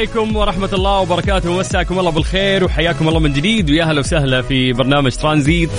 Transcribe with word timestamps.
عليكم 0.00 0.36
ورحمة 0.36 0.68
الله 0.72 1.00
وبركاته. 1.00 1.58
مساكم 1.58 1.98
الله 1.98 2.10
بالخير 2.10 2.64
وحياكم 2.64 3.08
الله 3.08 3.20
من 3.20 3.32
جديد. 3.32 3.70
ويا 3.70 3.84
هلا 3.84 4.00
وسهلا 4.00 4.42
في 4.42 4.72
برنامج 4.72 5.12
ترانزيت 5.12 5.70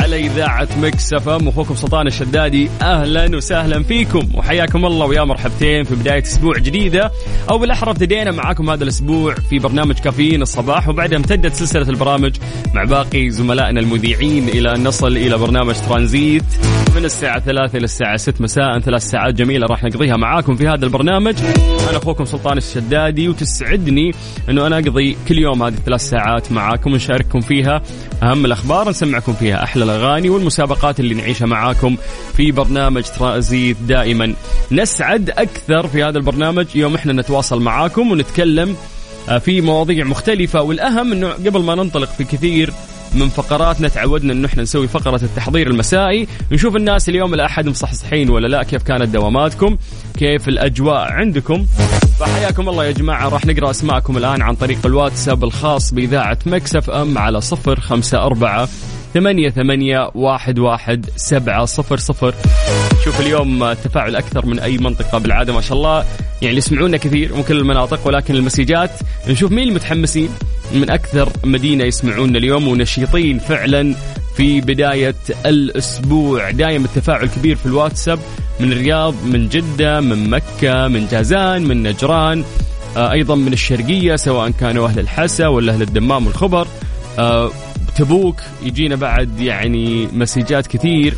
على 0.00 0.26
إذاعة 0.26 0.68
Mix 0.82 1.12
FM 1.12 1.48
أخوكم 1.48 1.74
سلطان 1.74 2.06
الشدادي 2.06 2.70
أهلا 2.82 3.36
وسهلا 3.36 3.82
فيكم. 3.82 4.28
وحياكم 4.34 4.86
الله 4.86 5.06
ويا 5.06 5.24
مرحبتين 5.24 5.84
في 5.84 5.94
بداية 5.94 6.22
أسبوع 6.22 6.58
جديدة. 6.58 7.12
أو 7.50 7.58
بالأحرى 7.58 7.90
ابتدينا 7.90 8.30
معاكم 8.30 8.70
هذا 8.70 8.84
الأسبوع 8.84 9.34
في 9.34 9.58
برنامج 9.58 9.94
كافيين 9.94 10.42
الصباح. 10.42 10.88
وبعدها 10.88 11.18
امتدت 11.18 11.54
سلسلة 11.54 11.88
البرامج 11.88 12.36
مع 12.74 12.84
باقي 12.84 13.30
زملائنا 13.30 13.80
المذيعين 13.80 14.48
إلى 14.48 14.74
أن 14.74 14.84
نصل 14.84 15.16
إلى 15.16 15.38
برنامج 15.38 15.74
ترانزيت 15.88 16.44
من 16.96 17.04
الساعة 17.04 17.40
ثلاثة 17.40 17.78
إلى 17.78 17.84
الساعة 17.84 18.16
ست 18.16 18.40
مساء. 18.40 18.78
ثلاث 18.78 19.02
ساعات 19.02 19.34
جميلة 19.34 19.66
راح 19.66 19.84
نقضيها 19.84 20.16
معاكم 20.16 20.56
في 20.56 20.68
هذا 20.68 20.84
البرنامج. 20.84 21.34
أنا 21.90 21.98
أخوكم 21.98 22.24
سلطان 22.24 22.56
الشدادي 22.56 23.28
وتسعدني 23.50 24.14
أنه 24.48 24.66
أنا 24.66 24.78
أقضي 24.78 25.16
كل 25.28 25.38
يوم 25.38 25.62
هذه 25.62 25.74
الثلاث 25.74 26.00
ساعات 26.00 26.52
معاكم 26.52 26.92
ونشارككم 26.92 27.40
فيها 27.40 27.82
أهم 28.22 28.44
الأخبار 28.44 28.90
نسمعكم 28.90 29.32
فيها 29.32 29.64
أحلى 29.64 29.84
الأغاني 29.84 30.30
والمسابقات 30.30 31.00
اللي 31.00 31.14
نعيشها 31.14 31.46
معاكم 31.46 31.96
في 32.36 32.52
برنامج 32.52 33.02
ترانزيت 33.02 33.76
دائما. 33.88 34.34
نسعد 34.72 35.30
أكثر 35.30 35.88
في 35.88 36.04
هذا 36.04 36.18
البرنامج 36.18 36.66
يوم 36.74 36.94
إحنا 36.94 37.12
نتواصل 37.12 37.62
معاكم 37.62 38.10
ونتكلم 38.10 38.76
آه، 39.28 39.38
في 39.38 39.60
مواضيع 39.60 40.04
مختلفة 40.04 40.62
والأهم 40.62 41.12
أنه 41.12 41.28
قبل 41.28 41.62
ما 41.62 41.74
ننطلق 41.74 42.08
في 42.08 42.24
كثير 42.24 42.72
من 43.14 43.28
فقراتنا 43.28 43.88
تعودنا 43.88 44.32
انه 44.32 44.46
إحنا 44.46 44.62
نسوي 44.62 44.88
فقرة 44.88 45.20
التحضير 45.22 45.66
المسائي. 45.66 46.28
نشوف 46.52 46.76
الناس 46.76 47.08
اليوم 47.08 47.34
الأحد 47.34 47.68
مصحصحين 47.68 48.30
ولا 48.30 48.46
لا 48.46 48.62
كيف 48.62 48.82
كانت 48.82 49.08
دواماتكم 49.08 49.76
كيف 50.18 50.48
الأجواء 50.48 51.12
عندكم. 51.12 51.66
فحياكم 52.18 52.68
الله 52.68 52.84
يا 52.84 52.90
جماعة 52.90 53.28
راح 53.28 53.46
نقرأ 53.46 53.70
أسماءكم 53.70 54.16
الآن 54.16 54.42
عن 54.42 54.54
طريق 54.54 54.78
الواتساب 54.86 55.44
الخاص 55.44 55.94
بإذاعة 55.94 56.38
مكسف 56.46 56.90
إم 56.90 57.18
على 57.18 57.40
صفر 57.40 57.80
خمسة 57.80 58.18
أربعة 58.18 58.68
ثمانية 59.14 59.50
ثمانية 59.50 60.10
واحد 60.14 60.58
واحد 60.58 61.06
سبعة 61.16 61.64
صفر 61.64 61.96
صفر. 61.96 62.34
شوف 63.04 63.20
اليوم 63.20 63.72
تفاعل 63.72 64.16
أكثر 64.16 64.46
من 64.46 64.58
أي 64.58 64.78
منطقة 64.78 65.18
بالعادة 65.18 65.52
ما 65.52 65.60
شاء 65.60 65.78
الله. 65.78 66.04
يعني 66.42 66.56
يسمعونا 66.56 66.96
كثير 66.96 67.34
من 67.34 67.42
كل 67.42 67.58
المناطق 67.58 68.06
ولكن 68.06 68.34
المسيجات. 68.34 68.90
نشوف 69.28 69.52
مين 69.52 69.68
المتحمسين. 69.68 70.28
من 70.74 70.90
أكثر 70.90 71.28
مدينة 71.44 71.84
يسمعونا 71.84 72.38
اليوم 72.38 72.68
ونشيطين 72.68 73.38
فعلا 73.38 73.94
في 74.36 74.60
بداية 74.60 75.14
الأسبوع. 75.46 76.50
دايم 76.50 76.84
التفاعل 76.84 77.26
كبير 77.26 77.56
في 77.56 77.66
الواتساب 77.66 78.18
من 78.60 78.72
الرياض 78.72 79.14
من 79.24 79.48
جدة 79.48 80.00
من 80.00 80.30
مكة 80.30 80.88
من 80.88 81.06
جازان 81.10 81.62
من 81.62 81.82
نجران 81.82 82.44
آه، 82.96 83.12
أيضا 83.12 83.34
من 83.34 83.52
الشرقية 83.52 84.16
سواء 84.16 84.50
كانوا 84.50 84.88
أهل 84.88 84.98
الحسا 84.98 85.46
ولا 85.46 85.72
أهل 85.72 85.82
الدمام 85.82 86.26
والخبر. 86.26 86.66
آه، 87.18 87.50
تبوك 87.90 88.40
يجينا 88.62 88.96
بعد 88.96 89.40
يعني 89.40 90.08
مسجات 90.12 90.66
كثير 90.66 91.14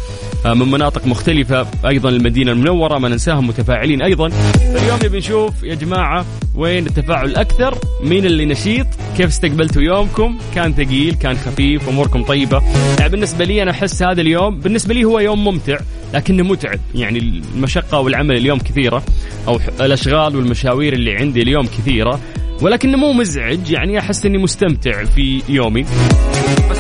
آه، 0.47 0.55
من 0.55 0.71
مناطق 0.71 1.07
مختلفة 1.07 1.67
أيضا 1.87 2.09
المدينة 2.09 2.53
المنورة 2.53 2.99
ما 2.99 3.09
ننساهم 3.09 3.47
متفاعلين 3.47 4.03
أيضا. 4.03 4.29
فاليوم 4.29 4.99
نبي 5.05 5.19
نشوف 5.19 5.63
يا 5.63 5.75
جماعة 5.75 6.27
وين 6.55 6.87
التفاعل 6.87 7.29
الأكثر 7.29 7.79
مين 8.05 8.27
اللي 8.27 8.45
نشيط 8.45 8.87
كيف 9.17 9.27
استقبلتوا 9.27 9.83
يومكم؟ 9.83 10.39
كان 10.55 10.73
ثقيل 10.73 11.15
كان 11.15 11.37
خفيف 11.37 11.89
أموركم 11.89 12.23
طيبة. 12.23 12.63
يعني 12.99 13.11
بالنسبة 13.11 13.45
لي 13.45 13.63
أنا 13.63 13.71
أحس 13.71 14.03
هذا 14.03 14.21
اليوم 14.21 14.61
بالنسبة 14.61 14.95
لي 14.95 15.05
هو 15.05 15.19
يوم 15.19 15.45
ممتع 15.45 15.79
لكنه 16.15 16.43
متعب. 16.43 16.81
يعني 16.95 17.19
المشقة 17.19 18.01
والعمل 18.01 18.37
اليوم 18.37 18.59
كثيرة 18.59 19.03
أو 19.49 19.61
الأشغال 19.81 20.37
والمشاوير 20.37 20.93
اللي 20.93 21.17
عندي 21.17 21.43
اليوم 21.43 21.67
كثيرة 21.67 22.21
ولكنه 22.63 22.97
مو 22.97 23.13
مزعج. 23.13 23.71
يعني 23.71 23.99
أحس 23.99 24.27
أني 24.27 24.39
مستمتع 24.39 25.05
في 25.05 25.43
يومي. 25.49 25.85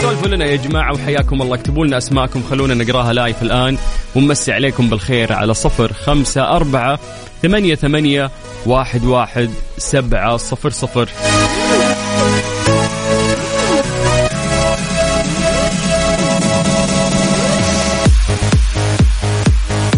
فسولفوا 0.03 0.29
لنا 0.29 0.45
يا 0.45 0.57
جماعة 0.57 0.93
وحياكم 0.93 1.43
الله. 1.43 1.55
اكتبوا 1.55 1.87
لنا 1.87 1.99
أسماءكم 1.99 2.43
خلونا 2.51 2.75
نقراها 2.75 3.13
لايف 3.13 3.43
الآن. 3.43 3.79
ونمسي 4.17 4.53
عليكم 4.53 4.89
بالخير 4.89 5.33
على 5.33 5.55
صفر 5.55 5.93
خمسة 5.93 6.57
أربعة 6.57 6.99
ثمانية 7.43 7.75
ثمانية 7.75 8.31
واحد 8.67 9.05
واحد 9.05 9.51
سبعة 9.79 10.37
صفر 10.37 10.71
صفر. 10.71 11.09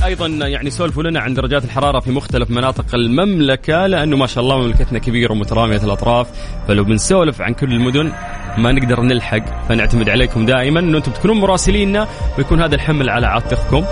أيضا 0.04 0.26
يعني 0.26 0.70
سولفوا 0.70 1.02
لنا 1.02 1.20
عن 1.20 1.34
درجات 1.34 1.64
الحرارة 1.64 2.00
في 2.00 2.10
مختلف 2.10 2.50
مناطق 2.50 2.94
المملكة 2.94 3.86
لأنه 3.86 4.16
ما 4.16 4.26
شاء 4.26 4.44
الله 4.44 4.58
مملكتنا 4.58 4.98
كبيرة 4.98 5.32
ومترامية 5.32 5.82
الأطراف. 5.84 6.26
فلو 6.68 6.84
بنسولف 6.84 7.40
عن 7.40 7.54
كل 7.54 7.72
المدن 7.72 8.12
ما 8.58 8.72
نقدر 8.72 9.00
نلحق. 9.00 9.68
فنعتمد 9.68 10.08
عليكم 10.08 10.46
دائما. 10.46 10.80
إنه 10.80 10.98
أنتم 10.98 11.12
تكونون 11.12 11.40
مراسليننا. 11.40 12.08
ويكون 12.38 12.62
هذا 12.62 12.74
الحمل 12.74 13.10
على 13.10 13.26
عاتقكم. 13.26 13.84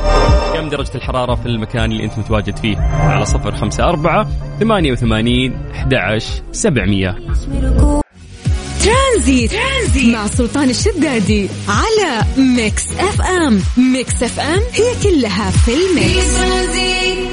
كم 0.54 0.68
درجة 0.68 0.94
الحرارة 0.94 1.34
في 1.34 1.46
المكان 1.46 1.92
اللي 1.92 2.04
انت 2.04 2.18
متواجد 2.18 2.56
فيه؟ 2.56 2.76
على 2.78 3.24
صفر 3.24 3.56
خمسة 3.56 3.84
أربعة 3.84 4.28
ثمانية 4.60 4.92
وثمانين 4.92 5.58
أحد 5.74 5.94
عشر 5.94 6.42
سبعمية. 6.52 7.16
ترانزيت. 8.84 9.52
ترانزيت 9.52 10.14
مع 10.14 10.26
سلطان 10.26 10.70
الشدادي 10.70 11.48
على 11.68 12.24
Mix 12.38 12.92
FM. 12.92 13.60
ميكس 13.92 14.22
أف 14.22 14.40
أم 14.40 14.60
هي 14.72 14.94
كلها 15.02 15.50
في 15.50 15.70
الميكس. 15.74 17.31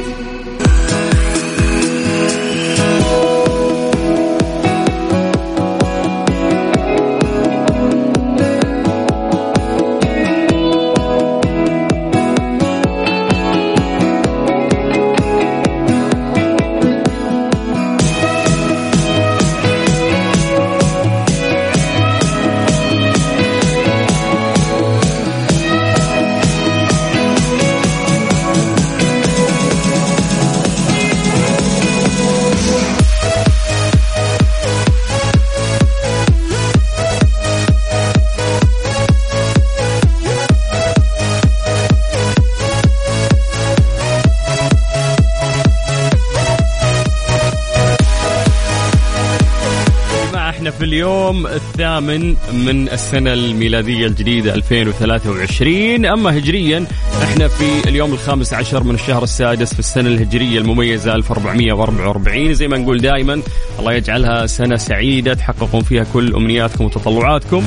الثامن 51.79 52.35
من 52.65 52.89
السنة 52.89 53.33
الميلادية 53.33 54.07
الجديدة 54.07 54.53
2023 54.53 56.05
أما 56.05 56.37
هجريا 56.37 56.85
إحنا 57.23 57.47
في 57.47 57.89
اليوم 57.89 58.13
الخامس 58.13 58.53
عشر 58.53 58.83
من 58.83 58.95
الشهر 58.95 59.23
السادس 59.23 59.73
في 59.73 59.79
السنة 59.79 60.09
الهجرية 60.09 60.59
المميزة 60.59 61.15
1444 61.15 62.53
زي 62.53 62.67
ما 62.67 62.77
نقول 62.77 63.01
دائما 63.01 63.41
الله 63.79 63.93
يجعلها 63.93 64.45
سنة 64.45 64.75
سعيدة 64.75 65.33
تحققون 65.33 65.81
فيها 65.81 66.05
كل 66.13 66.33
أمنياتكم 66.35 66.85
وتطلعاتكم. 66.85 67.65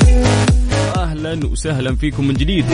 أهلا 0.97 1.47
وسهلا 1.47 1.97
فيكم 1.97 2.29
من 2.29 2.35
جديد. 2.35 2.65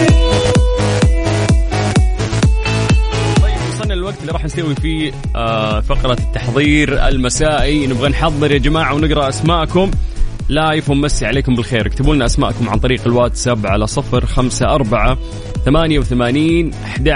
الوقت 3.91 4.20
اللي 4.20 4.32
راح 4.32 4.44
نسوي 4.44 4.75
فيه 4.75 5.12
آه 5.37 5.81
فقرة 5.81 6.12
التحضير 6.20 7.08
المسائي. 7.08 7.87
نبغى 7.87 8.08
نحضر 8.08 8.52
يا 8.52 8.58
جماعة 8.58 8.94
ونقرأ 8.94 9.29
أسماءكم. 9.29 9.91
لايف 10.48 10.90
ومسي 10.90 11.26
عليكم 11.26 11.54
بالخير. 11.54 11.86
اكتبوا 11.86 12.14
لنا 12.14 12.26
أسماءكم 12.26 12.68
عن 12.68 12.78
طريق 12.78 13.00
الواتساب 13.06 13.66
على 13.66 13.86
صفر 13.86 14.26
خمسة 14.26 14.66
أربعة 14.66 15.18
ثمانية 15.64 15.98
وثمانين 15.98 16.70
أحد 16.84 17.08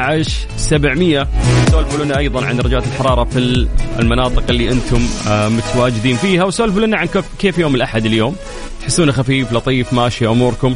سبعمية. 0.57 1.29
سولفوا 1.71 2.05
لنا 2.05 2.19
أيضا 2.19 2.47
عن 2.47 2.57
درجات 2.57 2.85
الحرارة 2.87 3.25
في 3.25 3.67
المناطق 3.99 4.43
اللي 4.51 4.71
أنتم 4.71 5.01
آه 5.29 5.49
متواجدين 5.49 6.17
فيها 6.17 6.45
وسولفوا 6.45 6.81
لنا 6.81 6.97
عن 6.97 7.09
كيف 7.39 7.59
يوم 7.59 7.75
الأحد 7.75 8.07
اليوم. 8.07 8.37
تحسونه 8.81 9.13
خفيف 9.13 9.53
لطيف 9.53 9.93
ماشي 9.93 10.27
أموركم. 10.27 10.75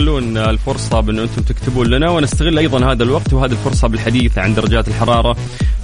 تستغلون 0.00 0.36
الفرصة 0.36 1.00
بأن 1.00 1.18
أنتم 1.18 1.42
تكتبون 1.42 1.86
لنا 1.86 2.10
ونستغل 2.10 2.58
أيضا 2.58 2.92
هذا 2.92 3.02
الوقت 3.02 3.32
وهذه 3.32 3.52
الفرصة 3.52 3.88
بالحديث 3.88 4.38
عن 4.38 4.54
درجات 4.54 4.88
الحرارة 4.88 5.36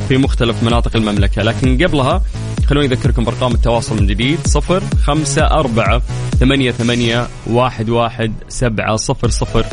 في 0.08 0.16
مختلف 0.16 0.62
مناطق 0.62 0.96
المملكة. 0.96 1.42
لكن 1.42 1.84
قبلها 1.84 2.22
خلوني 2.66 2.86
أذكركم 2.86 3.24
بأرقام 3.24 3.54
التواصل 3.54 3.96
من 4.00 4.06
جديد. 4.06 4.38
صفر 4.46 4.82
خمسة 5.04 5.42
أربعة 5.42 6.02
ثمانية 6.40 6.70
ثمانية 6.70 7.28
واحد 7.46 7.90
واحد 7.90 8.32
سبعة 8.48 8.96
صفر 8.96 9.28
صفر. 9.28 9.66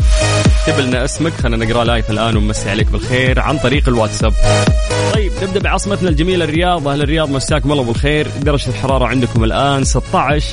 اكتب 0.68 0.80
لنا 0.80 1.04
اسمك 1.04 1.34
خلينا 1.34 1.66
نقرأ 1.66 1.84
لايف 1.84 2.12
الآن 2.12 2.38
ونمسي 2.38 2.70
عليك 2.70 2.88
بالخير 2.88 3.40
عن 3.40 3.58
طريق 3.58 3.90
الواتساب. 3.90 4.34
طيب 5.14 5.32
نبدأ 5.44 5.60
بعاصمتنا 5.60 6.10
الجميلة 6.10 6.46
الرياض. 6.46 6.88
أهل 6.88 7.02
الرياض 7.02 7.30
مساكم 7.30 7.72
الله 7.72 7.84
بالخير. 7.84 8.28
درجة 8.42 8.70
الحرارة 8.70 9.06
عندكم 9.06 9.44
الآن 9.44 9.84
16 9.84 10.46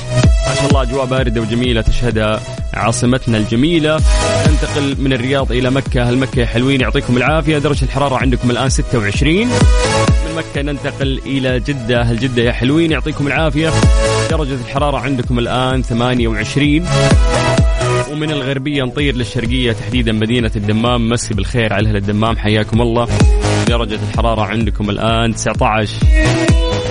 ما 0.48 0.54
شاء 0.54 0.68
الله 0.68 0.82
أجواء 0.82 1.04
باردة 1.04 1.40
وجميلة 1.40 1.80
تشهدها 1.80 2.40
عاصمتنا 2.74 3.38
الجميلة. 3.38 4.00
ننتقل 4.48 4.96
من 4.98 5.12
الرياض 5.12 5.52
إلى 5.52 5.70
مكة. 5.70 6.02
أهل 6.02 6.18
مكة 6.18 6.44
حلوين 6.44 6.80
يعطيكم 6.80 7.16
العافية. 7.16 7.58
درجة 7.58 7.84
الحرارة 7.84 8.16
عندكم 8.16 8.50
الآن 8.50 8.68
26 8.68 9.46
من 10.26 10.34
مكة 10.36 10.62
ننتقل 10.62 11.20
إلى 11.26 11.60
جدة. 11.60 12.00
أهل 12.00 12.18
جدة 12.18 12.42
يا 12.42 12.52
حلوين 12.52 12.92
يعطيكم 12.92 13.26
العافية. 13.26 13.72
درجة 14.30 14.54
الحرارة 14.54 14.98
عندكم 14.98 15.38
الآن 15.38 15.82
28 15.82 16.86
ومن 18.12 18.30
الغربية 18.30 18.82
نطير 18.82 19.16
للشرقية 19.16 19.72
تحديدا 19.72 20.12
مدينة 20.12 20.50
الدمام. 20.56 21.08
مسي 21.08 21.34
بالخير 21.34 21.72
على 21.72 21.88
أهل 21.88 21.96
الدمام 21.96 22.36
حياكم 22.36 22.80
الله. 22.82 23.08
درجة 23.68 23.98
الحرارة 24.10 24.42
عندكم 24.42 24.90
الآن 24.90 25.34
19 25.34 26.06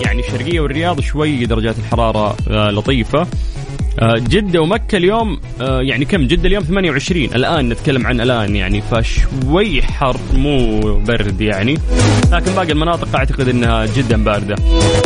يعني 0.05 0.19
الشرقية 0.19 0.59
والرياض 0.59 0.99
شوي 0.99 1.45
درجات 1.45 1.79
الحرارة 1.79 2.37
آه، 2.49 2.69
لطيفة. 2.71 3.27
جدة 4.01 4.61
ومكة 4.61 4.95
اليوم 4.95 5.39
آه، 5.61 5.81
يعني 5.81 6.05
كم؟ 6.05 6.27
جدة 6.27 6.47
اليوم 6.47 6.63
28 6.63 7.23
الآن 7.23 7.69
نتكلم 7.69 8.07
عن 8.07 8.21
الآن 8.21 8.55
يعني 8.55 8.81
فشوي 8.81 9.81
حر 9.81 10.17
مو 10.33 10.79
برد 10.99 11.41
يعني. 11.41 11.77
لكن 12.31 12.51
باقي 12.51 12.71
المناطق 12.71 13.15
أعتقد 13.15 13.49
أنها 13.49 13.85
جدا 13.85 14.23
باردة. 14.23 14.55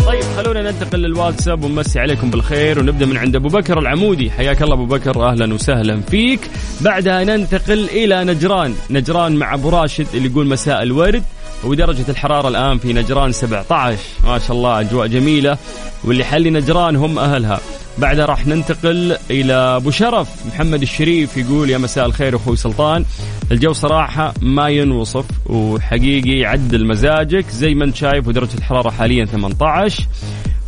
طيب 0.07 0.23
خلونا 0.37 0.61
ننتقل 0.61 0.99
للواتساب 0.99 1.63
ونمسي 1.63 1.99
عليكم 1.99 2.29
بالخير 2.29 2.79
ونبدأ 2.79 3.05
من 3.05 3.17
عند 3.17 3.35
أبو 3.35 3.47
بكر 3.47 3.79
العمودي. 3.79 4.31
حياك 4.31 4.61
الله 4.61 4.73
أبو 4.73 4.85
بكر 4.85 5.29
أهلا 5.29 5.53
وسهلا 5.53 6.01
فيك. 6.01 6.39
بعدها 6.81 7.23
ننتقل 7.23 7.89
إلى 7.89 8.23
نجران. 8.23 8.75
نجران 8.89 9.35
مع 9.35 9.53
أبو 9.53 9.69
راشد 9.69 10.07
اللي 10.13 10.29
يقول 10.29 10.47
مساء 10.47 10.83
الورد. 10.83 11.23
ودرجة 11.63 12.05
الحرارة 12.09 12.47
الآن 12.47 12.77
في 12.77 12.93
نجران 12.93 13.31
17 13.31 13.97
ما 14.25 14.39
شاء 14.39 14.57
الله 14.57 14.79
أجواء 14.79 15.07
جميلة. 15.07 15.57
واللي 16.03 16.23
حلي 16.23 16.49
نجران 16.49 16.95
هم 16.95 17.19
أهلها. 17.19 17.59
بعدها 17.97 18.25
راح 18.25 18.47
ننتقل 18.47 19.17
إلى 19.31 19.53
أبو 19.53 19.91
شرف. 19.91 20.29
محمد 20.47 20.81
الشريف 20.81 21.37
يقول 21.37 21.69
يا 21.69 21.77
مساء 21.77 22.05
الخير 22.05 22.35
أخوي 22.35 22.55
سلطان. 22.55 23.05
الجو 23.51 23.73
صراحة 23.73 24.33
ما 24.41 24.69
ينوصف 24.69 25.25
وحقيقي 25.45 26.39
يعدل 26.39 26.87
مزاجك 26.87 27.49
زي 27.49 27.73
ما 27.73 27.85
أنت 27.85 27.95
شايف 27.95 28.27
ودرجة 28.27 28.57
الحرارة 28.57 28.89
حاليا 28.89 29.25
18 29.25 30.07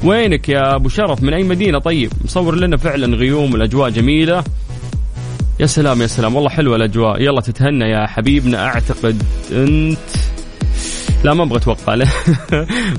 وينك 0.04 0.50
يا 0.50 0.76
أبو 0.76 0.90
شرف؟ 0.90 1.24
من 1.24 1.34
أي 1.34 1.44
مدينة؟ 1.44 1.80
طيب 1.80 2.12
مصور 2.24 2.56
لنا 2.56 2.78
فعلا 2.78 3.18
غيوم 3.18 3.54
والأجواء 3.54 3.90
جميلة. 3.90 4.44
يا 5.60 5.66
سلام 5.66 6.02
يا 6.02 6.08
سلام 6.08 6.36
والله 6.36 6.50
حلوة 6.50 6.76
الأجواء. 6.76 7.22
يلا 7.22 7.42
تتهنى 7.42 7.86
يا 7.86 8.08
حبيبنا. 8.08 8.66
أعتقد 8.66 9.24
أنت 9.52 9.98
لا 11.26 11.34
ما 11.34 11.44
أبغى 11.44 11.58
أتوقع. 11.58 11.96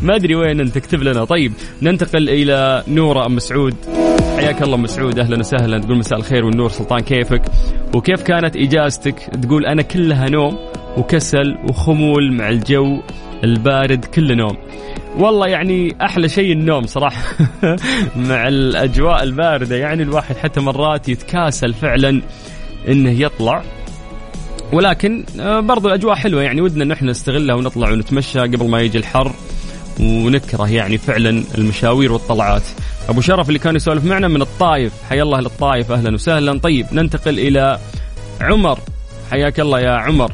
ما 0.02 0.16
أدري 0.16 0.34
وين 0.34 0.60
أنت 0.60 0.76
اكتب 0.76 1.02
لنا. 1.02 1.24
طيب 1.24 1.52
ننتقل 1.82 2.28
إلى 2.28 2.84
نورة 2.88 3.26
أم 3.26 3.36
مسعود. 3.36 3.74
حياك 4.36 4.62
الله 4.62 4.76
مسعود. 4.76 5.18
أهلا 5.18 5.38
وسهلا. 5.38 5.78
تقول 5.78 5.98
مساء 5.98 6.18
الخير 6.18 6.44
والنور 6.44 6.68
سلطان 6.68 7.00
كيفك؟ 7.00 7.42
وكيف 7.94 8.22
كانت 8.22 8.56
إجازتك؟ 8.56 9.18
تقول 9.42 9.66
أنا 9.66 9.82
كلها 9.82 10.30
نوم 10.30 10.58
وكسل 10.96 11.56
وخمول 11.68 12.32
مع 12.32 12.48
الجو 12.48 13.02
البارد 13.44 14.04
كل 14.04 14.36
نوم. 14.36 14.56
والله 15.16 15.46
يعني 15.46 15.96
أحلى 16.02 16.28
شيء 16.28 16.52
النوم 16.52 16.86
صراحة. 16.86 17.22
مع 18.28 18.48
الأجواء 18.48 19.22
الباردة 19.22 19.76
يعني 19.76 20.02
الواحد 20.02 20.36
حتى 20.36 20.60
مرات 20.60 21.08
يتكاسل 21.08 21.74
فعلا 21.74 22.22
إنه 22.88 23.20
يطلع. 23.20 23.62
ولكن 24.72 25.24
آه، 25.40 25.60
برضو 25.60 25.88
الأجواء 25.88 26.14
حلوة 26.14 26.42
يعني 26.42 26.60
ودنا 26.60 26.84
إن 26.84 26.92
إحنا 26.92 27.10
نستغلها 27.10 27.54
ونطلع 27.54 27.90
ونتمشى 27.90 28.38
قبل 28.38 28.68
ما 28.68 28.80
يجي 28.80 28.98
الحر 28.98 29.32
ونكره 30.00 30.70
يعني 30.70 30.98
فعلا 30.98 31.44
المشاوير 31.58 32.12
والطلعات. 32.12 32.62
أبو 33.08 33.20
شرف 33.20 33.48
اللي 33.48 33.58
كان 33.58 33.76
يسولف 33.76 34.04
معنا 34.04 34.28
من 34.28 34.42
الطايف 34.42 34.92
حيا 35.08 35.22
الله 35.22 35.40
للطايف 35.40 35.92
أهلا 35.92 36.14
وسهلا. 36.14 36.58
طيب 36.58 36.86
ننتقل 36.92 37.38
إلى 37.38 37.78
عمر. 38.40 38.78
حياك 39.30 39.60
الله 39.60 39.80
يا 39.80 39.90
عمر. 39.90 40.32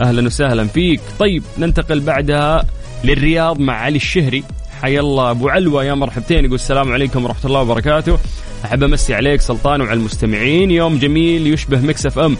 أهلا 0.00 0.26
وسهلا 0.26 0.66
فيك. 0.66 1.00
طيب 1.18 1.42
ننتقل 1.58 2.00
بعدها 2.00 2.64
للرياض 3.04 3.60
مع 3.60 3.74
علي 3.74 3.96
الشهري. 3.96 4.44
حيا 4.82 5.00
الله 5.00 5.30
أبو 5.30 5.48
علوة 5.48 5.84
يا 5.84 5.94
مرحبتين. 5.94 6.44
يقول 6.44 6.54
السلام 6.54 6.92
عليكم 6.92 7.24
ورحمة 7.24 7.44
الله 7.44 7.60
وبركاته. 7.60 8.18
أحب 8.64 8.82
أمسي 8.82 9.14
عليك 9.14 9.40
سلطان 9.40 9.80
وعلى 9.80 9.92
المستمعين. 9.92 10.70
يوم 10.70 10.98
جميل 10.98 11.46
يشبه 11.46 11.80
مكسف 11.80 12.18
أم. 12.18 12.36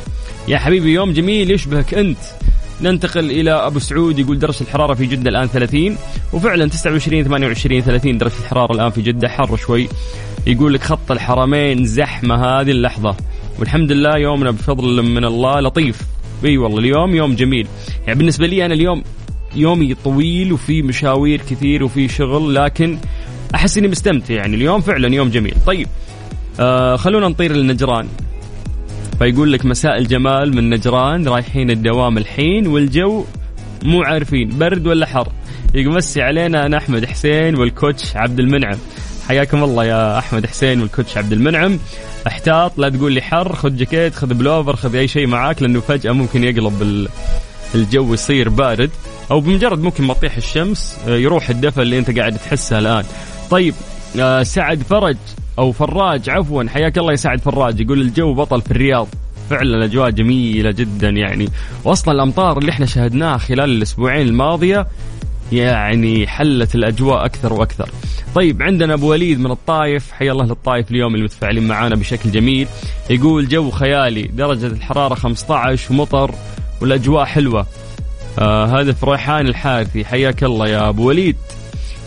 يا 0.49 0.59
حبيبي 0.59 0.93
يوم 0.93 1.13
جميل 1.13 1.51
يشبهك 1.51 1.95
أنت. 1.95 2.19
ننتقل 2.81 3.31
إلى 3.31 3.51
أبو 3.51 3.79
سعود 3.79 4.19
يقول 4.19 4.39
درجه 4.39 4.61
الحرارة 4.61 4.95
في 4.95 5.07
جدة 5.07 5.31
الآن 5.31 5.47
30 5.47 5.97
وفعلا 6.33 6.69
29 6.69 7.25
28 7.25 7.81
30 7.81 8.19
درجة 8.19 8.33
الحرارة 8.41 8.73
الآن 8.73 8.91
في 8.91 9.03
جدة. 9.03 9.29
حر 9.29 9.57
شوي. 9.57 9.89
يقول 10.47 10.75
لك 10.75 10.83
خط 10.83 11.11
الحرمين 11.11 11.85
زحمة 11.85 12.35
هذه 12.35 12.71
اللحظة. 12.71 13.17
والحمد 13.59 13.93
لله 13.93 14.17
يومنا 14.17 14.51
بفضل 14.51 15.03
من 15.03 15.25
الله 15.25 15.61
لطيف. 15.61 16.03
إي 16.45 16.59
والله 16.59 16.79
اليوم 16.79 17.15
يوم 17.15 17.35
جميل. 17.35 17.67
يعني 18.07 18.19
بالنسبة 18.19 18.47
لي 18.47 18.67
أنا 18.67 18.75
اليوم 18.75 19.03
يومي 19.57 19.95
طويل 19.95 20.53
وفي 20.53 20.83
مشاوير 20.83 21.41
كثير 21.51 21.85
وفي 21.85 22.09
شغل 22.09 22.55
لكن 22.55 22.99
أحس 23.55 23.79
إني 23.79 23.89
مستمتع. 23.89 24.35
يعني 24.35 24.57
اليوم 24.57 24.81
فعلا 24.81 25.15
يوم 25.15 25.29
جميل. 25.29 25.55
طيب 25.67 25.89
آه 26.61 26.97
خلونا 26.97 27.29
نطير 27.29 27.53
للنجران. 27.53 28.09
فيقول 29.23 29.53
لك 29.53 29.67
مساء 29.67 29.99
الجمال 29.99 30.57
من 30.57 30.71
نجران 30.71 31.29
رايحين 31.29 31.71
الدوام 31.71 32.19
الحين 32.19 32.67
والجو 32.67 33.25
مو 33.83 34.03
عارفين 34.03 34.59
برد 34.59 34.87
ولا 34.87 35.07
حر. 35.07 35.29
يمسي 35.75 36.23
علينا 36.23 36.67
أنا 36.67 36.77
أحمد 36.77 37.05
حسين 37.05 37.57
والكوتش 37.57 38.17
عبد 38.17 38.39
المنعم. 38.39 38.79
حياكم 39.29 39.65
الله 39.65 39.85
يا 39.85 40.19
أحمد 40.19 40.47
حسين 40.47 40.81
والكوتش 40.81 41.17
عبد 41.17 41.33
المنعم. 41.33 41.79
أحتاط 42.27 42.79
لا 42.79 42.89
تقول 42.89 43.13
لي 43.13 43.23
حر 43.23 43.57
خذ 43.57 43.77
جاكيت 43.77 44.15
خذ 44.15 44.35
بلوفر 44.35 44.77
خذ 44.77 44.97
أي 44.97 45.09
شيء 45.09 45.27
معاك 45.27 45.63
لأنه 45.63 45.81
فجأة 45.81 46.13
ممكن 46.13 46.45
يقلب 46.45 47.09
الجو 47.75 48.15
يصير 48.15 48.49
بارد. 48.49 48.91
أو 49.31 49.41
بمجرد 49.41 49.83
ممكن 49.83 50.05
ما 50.05 50.15
تطيح 50.15 50.37
الشمس 50.37 50.99
آه، 51.09 51.17
يروح 51.17 51.51
الدفى 51.51 51.83
اللي 51.83 51.99
أنت 51.99 52.19
قاعد 52.19 52.39
تحسه 52.39 52.79
الآن. 52.79 53.05
طيب 53.51 53.75
آه، 54.21 54.43
سعد 54.43 54.83
فرج 54.83 55.17
أو 55.59 55.73
فراج 55.73 56.31
عفوا 56.31 56.65
حياك 56.69 56.99
الله 56.99 57.11
يا 57.11 57.17
سعد 57.17 57.41
فراج 57.41 57.81
يقول 57.81 58.01
الجو 58.01 58.35
بطل 58.35 58.61
في 58.61 58.71
الرياض. 58.71 59.09
فعلا 59.51 59.77
الأجواء 59.77 60.11
جميلة 60.11 60.71
جدا 60.71 61.09
يعني. 61.09 61.49
واصلا 61.85 62.15
الأمطار 62.15 62.59
اللي 62.59 62.71
إحنا 62.71 62.87
شاهدناها 62.87 63.39
خلال 63.39 63.71
الأسبوعين 63.71 64.27
الماضية 64.27 64.87
يعني 65.53 66.27
حلت 66.27 66.75
الأجواء 66.75 67.25
أكثر 67.25 67.53
وأكثر. 67.53 67.89
طيب 68.35 68.63
عندنا 68.63 68.95
أبو 68.95 69.11
وليد 69.11 69.41
من 69.41 69.51
الطايف 69.51 70.13
حيا 70.13 70.33
الله 70.33 70.45
للطايف 70.45 70.91
اليوم 70.91 71.15
اللي 71.15 71.25
متفاعلين 71.25 71.69
معانا 71.69 71.95
بشكل 71.95 72.31
جميل. 72.31 72.69
يقول 73.11 73.49
جو 73.49 73.71
خيالي 73.71 74.23
درجة 74.23 74.67
الحرارة 74.67 75.15
15 75.15 75.93
ومطر 75.93 76.35
والأجواء 76.81 77.25
حلوة. 77.25 77.67
آه 78.39 78.81
هذا 78.81 78.93
في 78.93 79.07
ريحان 79.07 79.47
الحارثي 79.47 80.05
حياك 80.05 80.45
الله 80.45 80.69
يا 80.69 80.89
أبو 80.89 81.09
وليد. 81.09 81.37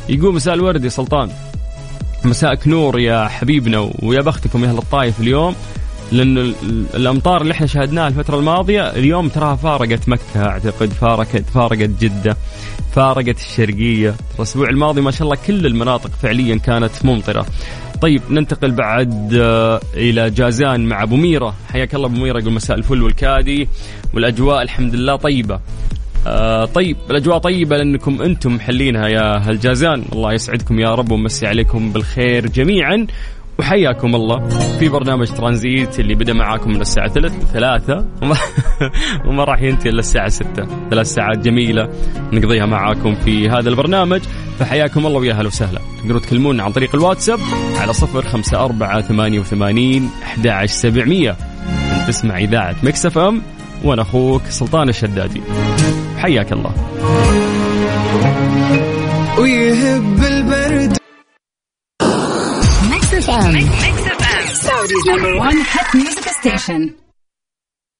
يقول 0.09 0.35
مساء 0.35 0.53
الورد 0.53 0.83
يا 0.83 0.89
سلطان. 0.89 1.29
مساءك 2.25 2.67
نور 2.67 2.99
يا 2.99 3.27
حبيبنا 3.27 3.91
ويا 3.99 4.21
بختكم 4.21 4.63
يا 4.63 4.69
أهل 4.69 4.77
الطايف 4.77 5.19
اليوم 5.19 5.55
لأن 6.11 6.53
الأمطار 6.93 7.41
اللي 7.41 7.53
إحنا 7.53 7.67
شاهدناها 7.67 8.07
الفترة 8.07 8.39
الماضية 8.39 8.81
اليوم 8.81 9.29
تراها 9.29 9.55
فارقت 9.55 10.09
مكة 10.09 10.45
أعتقد 10.45 10.89
فارقت 10.89 11.43
فارقت 11.53 11.89
جدة 11.89 12.37
فارقت 12.95 13.37
الشرقية. 13.37 14.15
الأسبوع 14.35 14.69
الماضي 14.69 15.01
ما 15.01 15.11
شاء 15.11 15.23
الله 15.23 15.37
كل 15.47 15.65
المناطق 15.65 16.09
فعليا 16.21 16.55
كانت 16.55 17.05
ممطرة. 17.05 17.45
طيب 18.01 18.21
ننتقل 18.29 18.71
بعد 18.71 19.33
آه، 19.41 19.81
إلى 19.93 20.29
جازان 20.29 20.85
مع 20.85 21.03
أبو 21.03 21.15
ميرة. 21.15 21.55
حياك 21.73 21.95
الله 21.95 22.07
أبو 22.07 22.15
ميرة 22.15 22.39
يقول 22.39 22.53
مساء 22.53 22.77
الفل 22.77 23.03
والكادي 23.03 23.67
والأجواء 24.13 24.61
الحمد 24.61 24.95
لله 24.95 25.15
طيبة. 25.15 25.59
آه 26.27 26.65
طيب 26.65 26.97
الأجواء 27.09 27.37
طيبة 27.37 27.77
لأنكم 27.77 28.21
أنتم 28.21 28.55
محلينها 28.55 29.07
يا 29.07 29.49
هالجازان. 29.49 30.05
الله 30.13 30.33
يسعدكم 30.33 30.79
يا 30.79 30.95
رب 30.95 31.11
ومسي 31.11 31.47
عليكم 31.47 31.91
بالخير 31.91 32.47
جميعا. 32.47 33.07
وحياكم 33.59 34.15
الله 34.15 34.47
في 34.79 34.89
برنامج 34.89 35.27
ترانزيت 35.27 35.99
اللي 35.99 36.15
بدأ 36.15 36.33
معاكم 36.33 36.69
من 36.69 36.81
الساعة 36.81 37.07
ثلاثة 37.53 38.05
وما, 38.21 38.35
وما 39.27 39.43
راح 39.43 39.61
ينتهي 39.61 39.89
إلا 39.89 39.99
الساعة 39.99 40.29
ستة. 40.29 40.67
ثلاث 40.89 41.07
ساعات 41.07 41.37
جميلة 41.37 41.89
نقضيها 42.33 42.65
معاكم 42.65 43.15
في 43.15 43.49
هذا 43.49 43.69
البرنامج. 43.69 44.21
فحياكم 44.59 45.05
الله 45.05 45.19
ويا 45.19 45.33
أهلا 45.33 45.47
وسهلا. 45.47 45.79
تقدروا 46.01 46.19
تكلمونا 46.19 46.63
عن 46.63 46.71
طريق 46.71 46.95
الواتساب 46.95 47.39
على 47.77 47.93
صفر 47.93 48.21
خمسة 48.21 48.65
أربعة 48.65 49.01
ثمانية 49.01 49.39
وثمانين 49.39 50.09
أحد 50.23 50.65
سبعمية. 50.65 51.35
تسمع 52.07 52.37
إذاعة 52.37 52.75
مكسف 52.83 53.17
أم 53.17 53.41
وأنا 53.83 54.01
أخوك 54.01 54.41
سلطان 54.49 54.89
الشدادي. 54.89 55.41
حياك 56.17 56.51
الله. 56.51 56.73
ويهب 59.39 60.23
البرد. 60.23 60.97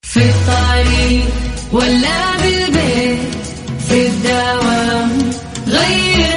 في 0.01 0.21
الطريق 0.29 1.25
ولا 1.71 2.37
بالبيت 2.37 3.35
في 3.89 4.07
الدوام 4.07 5.31
غير 5.67 6.34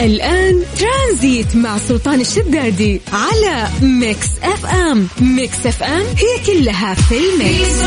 الآن 0.00 0.62
ترانزيت 0.78 1.56
مع 1.56 1.78
سلطان 1.78 2.20
الشدادي 2.20 3.00
على 3.12 3.68
Mix 3.82 4.28
FM. 4.42 5.08
Mix 5.20 5.66
FM 5.66 6.06
هي 6.06 6.46
كلها 6.46 6.94
في 6.94 7.14
ال 7.18 7.30
mix. 7.30 7.80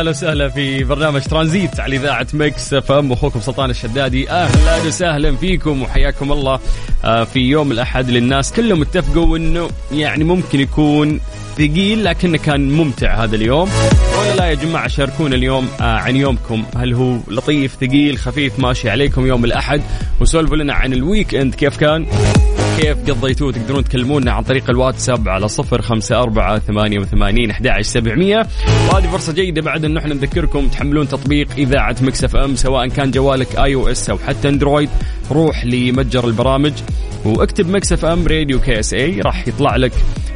أهلا 0.00 0.10
وسهلا 0.10 0.48
في 0.48 0.84
برنامج 0.84 1.22
ترانزيت 1.22 1.80
على 1.80 1.96
إذاعة 1.96 2.26
Mix 2.32 2.74
FM 2.74 3.12
أخوكم 3.12 3.40
سلطان 3.40 3.70
الشدادي. 3.70 4.30
أهلا 4.30 4.86
وسهلا 4.86 5.36
فيكم 5.36 5.82
وحياكم 5.82 6.32
الله. 6.32 6.60
آه، 7.04 7.24
في 7.24 7.40
يوم 7.40 7.72
الأحد 7.72 8.10
للناس 8.10 8.52
كلهم 8.52 8.82
اتفقوا 8.82 9.36
إنه 9.36 9.70
يعني 9.92 10.24
ممكن 10.24 10.60
يكون 10.60 11.20
ثقيل 11.54 12.04
لكنه 12.04 12.38
كان 12.38 12.70
ممتع 12.70 13.24
هذا 13.24 13.36
اليوم. 13.36 13.70
ولا 14.20 14.36
لا 14.36 14.46
يا 14.46 14.54
جماعة 14.54 14.88
شاركونا 14.88 15.36
اليوم 15.36 15.68
آه، 15.80 15.84
عن 15.84 16.16
يومكم. 16.16 16.64
هل 16.76 16.94
هو 16.94 17.16
لطيف 17.28 17.76
ثقيل 17.80 18.18
خفيف 18.18 18.58
ماشي 18.58 18.90
عليكم 18.90 19.26
يوم 19.26 19.44
الأحد؟ 19.44 19.82
وسولفوا 20.20 20.56
لنا 20.56 20.74
عن 20.74 20.92
ال 20.92 21.34
weekend 21.34 21.54
كيف 21.54 21.76
كان. 21.76 22.06
كيف 22.80 23.10
قضيتوه؟ 23.10 23.52
تقدرون 23.52 23.84
تكلمونا 23.84 24.32
عن 24.32 24.42
طريق 24.42 24.70
الواتساب 24.70 25.28
على 25.28 25.48
صفر 25.48 25.82
خمسة 25.82 26.22
أربعة 26.22 26.58
ثمانية 26.58 26.98
وثمانين 26.98 27.50
أحد 27.50 27.80
سبعمية. 27.80 28.46
وهذه 28.92 29.10
فرصة 29.10 29.32
جيدة 29.32 29.62
بعد 29.62 29.84
أنه 29.84 30.00
إحنا 30.00 30.14
نذكركم 30.14 30.68
تحملون 30.68 31.08
تطبيق 31.08 31.48
إذاعة 31.58 31.96
Mix 32.02 32.36
FM 32.36 32.56
سواء 32.56 32.88
كان 32.88 33.10
جوالك 33.10 33.56
iOS 33.56 34.10
أو 34.10 34.18
حتى 34.18 34.48
Android. 34.48 34.88
روح 35.30 35.64
لمتجر 35.64 36.28
البرامج. 36.28 36.72
واكتب 37.24 37.70
Mix 37.70 38.04
FM 38.04 38.26
Radio 38.26 38.60
KSA 38.60 39.20
راح 39.20 39.48
يطلع 39.48 39.76
لك 39.76 39.92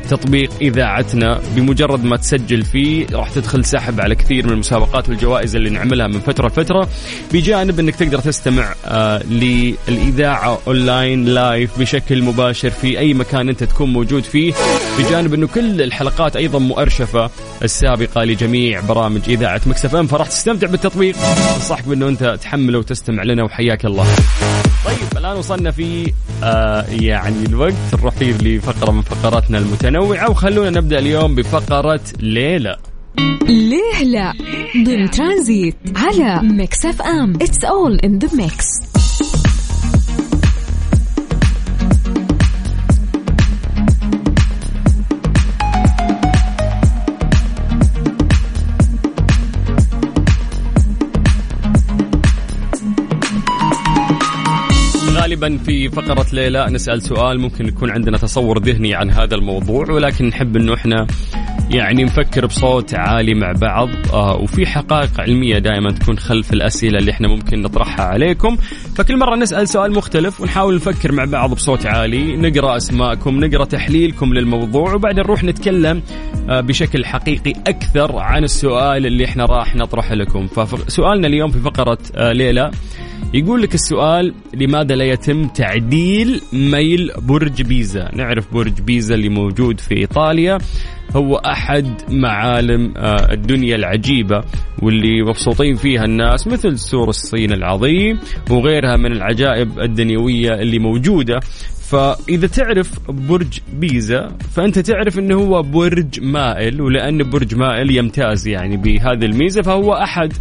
تطبيق 0.08 0.50
اذاعتنا 0.60 1.40
بمجرد 1.56 2.04
ما 2.04 2.16
تسجل 2.16 2.62
فيه 2.62 3.06
راح 3.12 3.30
تدخل 3.30 3.64
سحب 3.64 4.00
على 4.00 4.14
كثير 4.14 4.46
من 4.46 4.52
المسابقات 4.52 5.08
والجوائز 5.08 5.56
اللي 5.56 5.70
نعملها 5.70 6.06
من 6.06 6.20
فترة 6.20 6.48
لفترة. 6.48 6.88
بجانب 7.32 7.80
انك 7.80 7.96
تقدر 7.96 8.18
تستمع 8.18 8.74
آه 8.86 9.22
للإذاعة 9.22 10.58
online 10.66 11.24
live 11.24 11.78
بشكل 11.78 12.22
مباشر 12.22 12.70
في 12.70 12.98
أي 12.98 13.14
مكان 13.14 13.48
انت 13.48 13.64
تكون 13.64 13.92
موجود 13.92 14.22
فيه. 14.22 14.52
بجانب 14.98 15.34
انه 15.34 15.46
كل 15.46 15.82
الحلقات 15.82 16.36
أيضا 16.36 16.58
مؤرشفة 16.58 17.30
السابقة 17.62 18.24
لجميع 18.24 18.80
برامج 18.80 19.20
إذاعة 19.28 19.60
Mix 19.66 19.94
FM 19.94 20.06
فراح 20.06 20.26
تستمتع 20.26 20.66
بالتطبيق. 20.66 21.16
أنصحك 21.54 21.88
بأنه 21.88 22.08
انت 22.08 22.38
تحمله 22.42 22.78
وتستمع 22.78 23.22
لنا 23.22 23.44
وحياك 23.44 23.84
الله. 23.84 24.06
الان 25.24 25.36
وصلنا 25.36 25.70
في 25.70 26.12
آه 26.42 26.84
يعني 26.90 27.46
الوقت 27.46 27.74
نروح 27.92 28.14
فيه 28.14 28.32
لفقرة 28.32 28.90
من 28.90 29.02
فقراتنا 29.02 29.58
المتنوعة 29.58 30.30
وخلونا 30.30 30.70
نبدأ 30.70 30.98
اليوم 30.98 31.34
بفقرة 31.34 32.00
ليه 32.20 32.54
لا. 32.54 32.76
ليه 33.48 34.04
لا 34.04 34.32
ضمن 34.84 35.10
ترانزيت 35.10 35.76
على 35.96 36.40
Mix 36.42 36.86
FM. 36.86 37.32
It's 37.34 37.64
all 37.64 37.96
in 37.96 38.18
the 38.18 38.28
mix 38.36 38.66
غالبا 55.34 55.58
في 55.58 55.88
فقرة 55.88 56.26
ليلى 56.32 56.66
نسأل 56.70 57.02
سؤال 57.02 57.40
ممكن 57.40 57.66
يكون 57.68 57.90
عندنا 57.90 58.18
تصور 58.18 58.58
ذهني 58.58 58.94
عن 58.94 59.10
هذا 59.10 59.34
الموضوع 59.34 59.90
ولكن 59.90 60.26
نحب 60.28 60.56
إنه 60.56 60.74
إحنا 60.74 61.06
يعني 61.70 62.04
نفكر 62.04 62.46
بصوت 62.46 62.94
عالي 62.94 63.34
مع 63.34 63.52
بعض 63.52 63.88
آه 64.12 64.36
وفي 64.36 64.66
حقائق 64.66 65.20
علمية 65.20 65.58
دائما 65.58 65.90
تكون 65.90 66.18
خلف 66.18 66.52
الأسئلة 66.52 66.98
اللي 66.98 67.10
إحنا 67.10 67.28
ممكن 67.28 67.62
نطرحها 67.62 68.04
عليكم. 68.04 68.56
فكل 68.96 69.16
مرة 69.18 69.36
نسأل 69.36 69.68
سؤال 69.68 69.92
مختلف 69.92 70.40
ونحاول 70.40 70.74
نفكر 70.74 71.12
مع 71.12 71.24
بعض 71.24 71.50
بصوت 71.54 71.86
عالي 71.86 72.36
نقرأ 72.36 72.76
أسماءكم 72.76 73.44
نقرأ 73.44 73.64
تحليلكم 73.64 74.34
للموضوع 74.34 74.94
وبعدين 74.94 75.24
نروح 75.24 75.44
نتكلم 75.44 76.02
آه 76.48 76.60
بشكل 76.60 77.04
حقيقي 77.04 77.52
أكثر 77.66 78.18
عن 78.18 78.44
السؤال 78.44 79.06
اللي 79.06 79.24
إحنا 79.24 79.44
راح 79.44 79.76
نطرحه 79.76 80.14
لكم. 80.14 80.46
فسؤالنا 80.46 81.26
اليوم 81.26 81.50
في 81.50 81.58
فقرة 81.58 81.98
آه 82.16 82.32
ليلى 82.32 82.70
يقول 83.34 83.62
لك 83.62 83.74
السؤال 83.74 84.34
لماذا 84.54 84.94
لا 84.94 85.04
يتم 85.04 85.48
تعديل 85.48 86.40
ميل 86.52 87.10
برج 87.18 87.62
بيزا؟ 87.62 88.10
نعرف 88.14 88.54
برج 88.54 88.80
بيزا 88.80 89.14
اللي 89.14 89.28
موجود 89.28 89.80
في 89.80 89.96
إيطاليا 89.96 90.58
هو 91.16 91.36
أحد 91.36 91.86
معالم 92.08 92.94
آه، 92.96 93.32
الدنيا 93.32 93.76
العجيبة 93.76 94.44
واللي 94.82 95.22
مبسوطين 95.22 95.76
فيها 95.76 96.04
الناس 96.04 96.46
مثل 96.46 96.78
سور 96.78 97.08
الصين 97.08 97.52
العظيم 97.52 98.18
وغيرها 98.50 98.96
من 98.96 99.12
العجائب 99.12 99.80
الدنيوية 99.80 100.54
اللي 100.54 100.78
موجودة. 100.78 101.40
فإذا 101.90 102.46
تعرف 102.46 103.10
برج 103.10 103.58
بيزا 103.72 104.28
فأنت 104.52 104.78
تعرف 104.78 105.18
إنه 105.18 105.34
هو 105.34 105.62
برج 105.62 106.20
مائل 106.20 106.80
ولأن 106.80 107.30
برج 107.30 107.54
مائل 107.54 107.96
يمتاز 107.96 108.48
يعني 108.48 108.76
بهذه 108.76 109.24
الميزة 109.24 109.62
فهو 109.62 109.92
أحد 109.92 110.32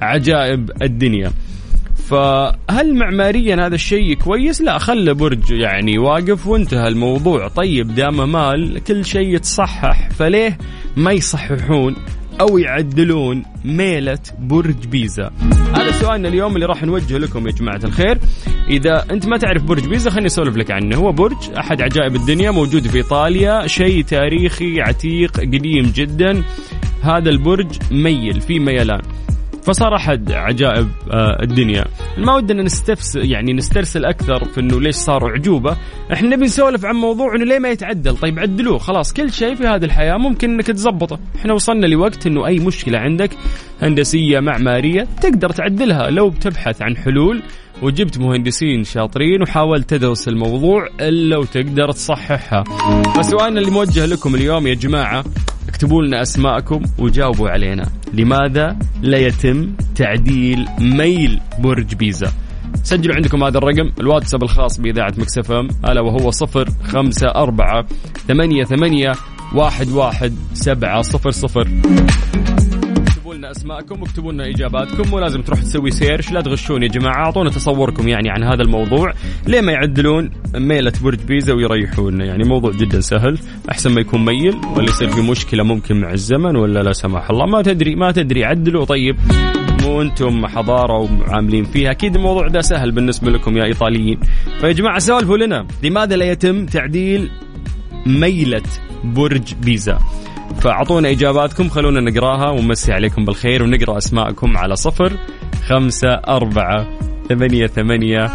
عجائب 0.00 0.70
الدنيا. 0.82 1.32
فهل 2.08 2.94
معماريا 2.94 3.66
هذا 3.66 3.74
الشيء 3.74 4.14
كويس؟ 4.14 4.62
لا 4.62 4.78
خله 4.78 5.12
برج 5.12 5.50
يعني 5.50 5.98
واقف 5.98 6.46
وانتهى 6.46 6.88
الموضوع. 6.88 7.48
طيب 7.48 7.94
دام 7.94 8.32
مال 8.32 8.84
كل 8.84 9.04
شيء 9.04 9.34
يتصحح 9.34 10.10
فليه 10.10 10.58
ما 10.96 11.12
يصححون 11.12 11.96
أو 12.40 12.58
يعدلون 12.58 13.42
ميلة 13.64 14.18
برج 14.38 14.86
بيزا؟ 14.86 15.30
هذا 15.74 15.92
سؤالنا 15.92 16.28
اليوم 16.28 16.54
اللي 16.54 16.66
راح 16.66 16.82
نوجهه 16.82 17.18
لكم 17.18 17.46
يا 17.46 17.52
جماعة 17.52 17.80
الخير. 17.84 18.18
إذا 18.70 19.04
أنت 19.10 19.26
ما 19.26 19.36
تعرف 19.36 19.62
برج 19.62 19.88
بيزا 19.88 20.10
خليني 20.10 20.26
أسولف 20.26 20.56
لك 20.56 20.70
عنه. 20.70 20.96
هو 20.96 21.12
برج 21.12 21.50
أحد 21.58 21.82
عجائب 21.82 22.16
الدنيا 22.16 22.50
موجود 22.50 22.86
في 22.86 22.96
إيطاليا 22.96 23.66
شيء 23.66 24.04
تاريخي 24.04 24.80
عتيق 24.80 25.40
قديم 25.40 25.92
جدا. 25.94 26.42
هذا 27.02 27.30
البرج 27.30 27.68
ميل 27.90 28.40
في 28.40 28.58
ميلان. 28.58 29.00
فصار 29.62 29.96
أحد 29.96 30.32
عجائب 30.32 30.88
آه، 31.10 31.42
الدنيا. 31.42 31.84
ما 32.18 32.34
ودنا 32.34 32.62
نستفسر 32.62 33.24
يعني 33.24 33.52
نسترسل 33.52 34.04
أكثر 34.04 34.44
في 34.44 34.60
إنه 34.60 34.80
ليش 34.80 34.94
صار 34.94 35.26
اعجوبه 35.26 35.76
إحنا 36.12 36.28
نبي 36.28 36.44
نسولف 36.44 36.84
عن 36.84 36.94
موضوع 36.94 37.34
إنه 37.36 37.44
ليه 37.44 37.58
ما 37.58 37.68
يتعدل؟ 37.68 38.16
طيب 38.16 38.38
عدلوه 38.38 38.78
خلاص 38.78 39.12
كل 39.12 39.32
شيء 39.32 39.54
في 39.54 39.66
هذه 39.66 39.84
الحياة 39.84 40.16
ممكن 40.16 40.50
إنك 40.50 40.66
تزبطه. 40.66 41.18
إحنا 41.36 41.52
وصلنا 41.54 41.86
لوقت 41.86 42.26
إنه 42.26 42.46
أي 42.46 42.58
مشكلة 42.58 42.98
عندك 42.98 43.30
هندسية 43.82 44.40
معمارية 44.40 45.06
تقدر 45.22 45.50
تعدلها. 45.50 46.10
لو 46.10 46.30
بتبحث 46.30 46.82
عن 46.82 46.96
حلول 46.96 47.42
وجبت 47.82 48.18
مهندسين 48.18 48.84
شاطرين 48.84 49.42
وحاولت 49.42 49.90
تدرس 49.90 50.28
الموضوع 50.28 50.88
إلا 51.00 51.36
وتقدر 51.36 51.92
تصححها. 51.92 52.64
فسؤالنا 53.16 53.60
اللي 53.60 53.70
موجه 53.70 54.06
لكم 54.06 54.34
اليوم 54.34 54.66
يا 54.66 54.74
جماعة 54.74 55.24
اكتبوا 55.82 56.02
لنا 56.02 56.22
أسماءكم 56.22 56.82
وجاوبوا 56.98 57.48
علينا. 57.48 57.88
لماذا 58.12 58.76
لا 59.02 59.18
يتم 59.18 59.72
تعديل 59.94 60.66
ميلة 60.80 61.40
برج 61.58 61.94
بيزا؟ 61.94 62.32
سجلوا 62.82 63.14
عندكم 63.14 63.44
هذا 63.44 63.58
الرقم 63.58 63.92
الواتساب 64.00 64.42
الخاص 64.42 64.80
بإذاعة 64.80 65.14
Mix 65.18 65.48
FM 65.48 65.68
ألا 65.84 66.00
وهو 66.00 66.30
صفر 66.30 66.68
خمسة 66.84 67.26
أربعة 67.28 67.86
ثمانية 68.28 68.64
ثمانية 68.64 69.12
واحد 69.54 69.88
واحد 69.88 70.34
سبعة 70.54 71.02
صفر 71.02 71.30
صفر. 71.30 71.68
لنا 73.42 73.50
أسماءكم 73.50 74.02
واكتبوا 74.02 74.32
لنا 74.32 74.48
إجاباتكم 74.48 75.10
مو 75.10 75.18
لازم 75.18 75.42
تروح 75.42 75.60
تسوي 75.60 75.90
search 75.90 76.32
لا 76.32 76.40
تغشون 76.40 76.82
يا 76.82 76.88
جماعة 76.88 77.24
أعطونا 77.26 77.50
تصوركم 77.50 78.08
يعني 78.08 78.30
عن 78.30 78.42
هذا 78.42 78.62
الموضوع. 78.62 79.12
ليه 79.46 79.60
ما 79.60 79.72
يعدلون 79.72 80.30
ميلة 80.54 80.92
برج 81.02 81.18
بيزا 81.18 81.52
ويريحونا؟ 81.52 82.24
يعني 82.24 82.44
موضوع 82.44 82.70
جدا 82.72 83.00
سهل 83.00 83.38
أحسن 83.70 83.92
ما 83.92 84.00
يكون 84.00 84.24
ميل 84.24 84.56
ولا 84.76 84.84
يصير 84.84 85.08
في 85.08 85.20
مشكلة 85.20 85.62
ممكن 85.62 86.00
مع 86.00 86.12
الزمن 86.12 86.56
ولا 86.56 86.82
لا 86.82 86.92
سمح 86.92 87.30
الله. 87.30 87.46
ما 87.46 87.62
تدري 87.62 87.94
ما 87.94 88.12
تدري 88.12 88.44
عدلوا. 88.44 88.84
طيب 88.84 89.16
مو 89.82 90.02
أنتم 90.02 90.46
حضارة 90.46 90.98
وعاملين 90.98 91.64
فيها. 91.64 91.90
أكيد 91.90 92.16
الموضوع 92.16 92.48
ده 92.48 92.60
سهل 92.60 92.92
بالنسبة 92.92 93.30
لكم 93.30 93.56
يا 93.56 93.64
إيطاليين. 93.64 94.18
فيا 94.60 94.72
جماعة 94.72 94.98
سولفوا 94.98 95.36
لنا 95.36 95.66
لماذا 95.82 96.16
لا 96.16 96.24
يتم 96.24 96.66
تعديل 96.66 97.30
ميلة 98.06 98.62
برج 99.04 99.54
بيزا 99.54 99.98
فأعطونا 100.60 101.10
إجاباتكم 101.10 101.68
خلونا 101.68 102.00
نقراها 102.00 102.50
ونمسي 102.50 102.92
عليكم 102.92 103.24
بالخير 103.24 103.62
ونقرأ 103.62 103.98
أسماءكم 103.98 104.56
على 104.56 104.76
صفر 104.76 105.12
خمسة 105.68 106.08
أربعة 106.08 106.86
ثمانية 107.28 107.66
ثمانية 107.66 108.30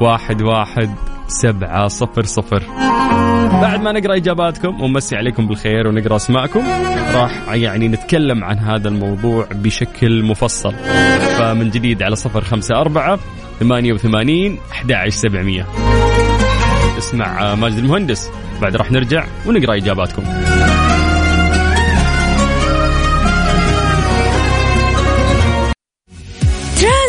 واحد 0.00 0.42
واحد 0.42 0.94
سبعة 1.26 1.88
صفر 1.88 2.22
صفر. 2.22 2.62
بعد 3.62 3.82
ما 3.82 3.92
نقرأ 3.92 4.16
إجاباتكم 4.16 4.80
ونمسي 4.80 5.16
عليكم 5.16 5.46
بالخير 5.46 5.88
ونقرأ 5.88 6.16
أسماءكم 6.16 6.62
راح 7.14 7.48
يعني 7.54 7.88
نتكلم 7.88 8.44
عن 8.44 8.58
هذا 8.58 8.88
الموضوع 8.88 9.46
بشكل 9.54 10.22
مفصل. 10.22 10.72
فمن 11.38 11.70
جديد 11.70 12.02
على 12.02 12.16
صفر 12.16 12.44
خمسة 12.44 12.74
أربعة 12.80 13.18
ثمانية 13.60 13.92
وثمانين 13.92 14.58
أحد 14.72 14.92
عشر 14.92 15.10
سبعمية. 15.10 15.66
اسمع 16.98 17.54
ماجد 17.54 17.78
المهندس. 17.78 18.30
بعد 18.62 18.76
راح 18.76 18.92
نرجع 18.92 19.24
ونقرأ 19.46 19.76
إجاباتكم. 19.76 20.22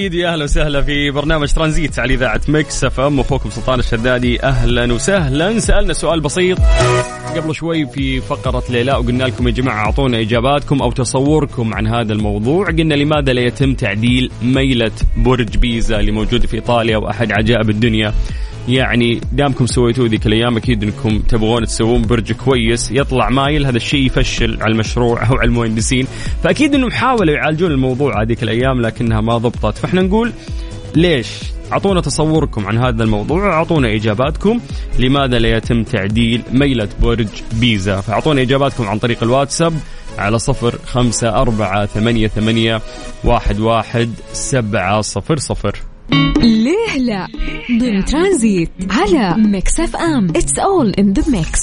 جديد 0.00 0.14
يا 0.14 0.32
أهلا 0.32 0.44
وسهلا 0.44 0.82
في 0.82 1.10
برنامج 1.10 1.52
ترانزيت 1.52 1.98
على 1.98 2.14
إذاعة 2.14 2.40
Mix 2.48 2.84
FM. 2.84 3.20
أخوكم 3.20 3.50
سلطان 3.50 3.78
الشدادي 3.78 4.42
أهلا 4.42 4.92
وسهلا. 4.92 5.58
سألنا 5.58 5.92
سؤال 5.92 6.20
بسيط. 6.20 6.58
قبل 7.36 7.54
شوي 7.54 7.86
في 7.86 8.20
فقرة 8.20 8.62
ليه 8.70 8.87
لا 8.87 8.92
وقلنا 8.92 9.24
لكم 9.24 9.48
يا 9.48 9.52
جماعة 9.52 9.84
أعطونا 9.84 10.20
إجاباتكم 10.20 10.82
أو 10.82 10.92
تصوركم 10.92 11.74
عن 11.74 11.86
هذا 11.86 12.12
الموضوع. 12.12 12.66
قلنا 12.66 12.94
لماذا 12.94 13.32
لا 13.32 13.40
يتم 13.40 13.74
تعديل 13.74 14.30
ميلة 14.42 14.92
برج 15.16 15.56
بيزا 15.56 16.00
اللي 16.00 16.12
موجود 16.12 16.46
في 16.46 16.54
إيطاليا 16.56 16.96
وأحد 16.96 17.32
عجائب 17.32 17.70
الدنيا؟ 17.70 18.14
يعني 18.72 19.20
دامكم 19.32 19.66
سويتوه 19.66 20.08
ذيك 20.08 20.26
الأيام 20.26 20.56
أكيد 20.56 20.82
إنكم 20.82 21.18
تبغون 21.18 21.64
تسوون 21.64 22.02
برج 22.02 22.32
كويس 22.32 22.90
يطلع 22.90 23.28
مايل 23.28 23.66
هذا 23.66 23.76
الشيء 23.76 24.06
يفشل 24.06 24.62
على 24.62 24.72
المشروع 24.72 25.28
أو 25.28 25.36
على 25.36 25.48
المهندسين. 25.48 26.06
فأكيد 26.42 26.74
إنهم 26.74 26.90
حاولوا 26.90 27.34
يعالجون 27.34 27.70
الموضوع 27.70 28.22
هذيك 28.22 28.42
الأيام 28.42 28.80
لكنها 28.80 29.20
ما 29.20 29.38
ضبطت. 29.38 29.78
فإحنا 29.78 30.02
نقول 30.02 30.32
ليش؟ 30.94 31.28
أعطونا 31.72 32.00
تصوركم 32.00 32.66
عن 32.66 32.78
هذا 32.78 33.04
الموضوع 33.04 33.46
واعطونا 33.46 33.94
إجاباتكم. 33.94 34.60
لماذا 34.98 35.38
لا 35.38 35.56
يتم 35.56 35.82
تعديل 35.82 36.42
ميلة 36.52 36.88
برج 37.02 37.28
بيزا؟ 37.52 38.00
فأعطونا 38.00 38.42
إجاباتكم 38.42 38.88
عن 38.88 38.98
طريق 38.98 39.22
الواتساب 39.22 39.72
على 40.18 40.38
صفر 40.38 40.78
خمسة 40.86 41.28
أربعة 41.28 41.86
ثمانية 41.86 42.28
ثمانية 42.28 42.80
واحد 43.24 43.60
واحد 43.60 44.10
سبعة 44.32 45.00
صفر 45.00 45.36
صفر. 45.36 45.89
ليه 46.42 46.98
لا؟ 46.98 47.26
ضمن 47.80 48.04
ترانزيت 48.04 48.70
على 48.90 49.34
Mix 49.42 49.80
FM. 49.80 50.28
It's 50.30 50.58
all 50.58 50.90
in 50.90 51.12
the 51.12 51.30
mix 51.30 51.60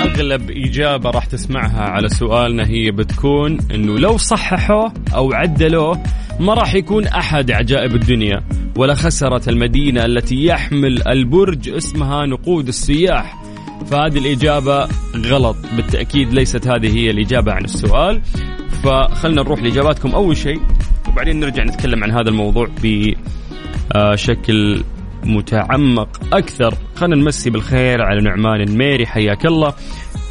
أغلب 0.00 0.50
إجابة 0.50 1.10
راح 1.10 1.24
تسمعها 1.24 1.80
على 1.82 2.08
سؤالنا 2.08 2.66
هي 2.66 2.90
بتكون 2.90 3.58
إنه 3.74 3.98
لو 3.98 4.16
صححوه 4.16 4.92
أو 5.14 5.32
عدلوه 5.32 6.02
ما 6.40 6.54
راح 6.54 6.74
يكون 6.74 7.06
أحد 7.06 7.50
عجائب 7.50 7.94
الدنيا 7.94 8.42
ولا 8.76 8.94
خسرت 8.94 9.48
المدينة 9.48 10.04
التي 10.04 10.44
يحمل 10.44 11.08
البرج 11.08 11.68
اسمها 11.68 12.26
نقود 12.26 12.68
السياح. 12.68 13.42
فهذه 13.90 14.18
الإجابة 14.18 14.88
غلط 15.16 15.56
بالتأكيد 15.76 16.32
ليست 16.32 16.68
هذه 16.68 16.96
هي 16.96 17.10
الإجابة 17.10 17.52
عن 17.52 17.64
السؤال. 17.64 18.22
فخلنا 18.82 19.42
نروح 19.42 19.62
لإجاباتكم 19.62 20.10
أول 20.10 20.36
شيء 20.36 20.60
وبعدين 21.08 21.40
نرجع 21.40 21.64
نتكلم 21.64 22.04
عن 22.04 22.10
هذا 22.10 22.28
الموضوع 22.28 22.68
بشكل 23.94 24.82
متعمق 25.24 26.20
أكثر. 26.32 26.74
خلينا 26.94 27.16
نمسي 27.16 27.50
بالخير 27.50 28.02
على 28.02 28.20
نعمان 28.20 28.60
الميري 28.60 29.06
حياك 29.06 29.46
الله. 29.46 29.74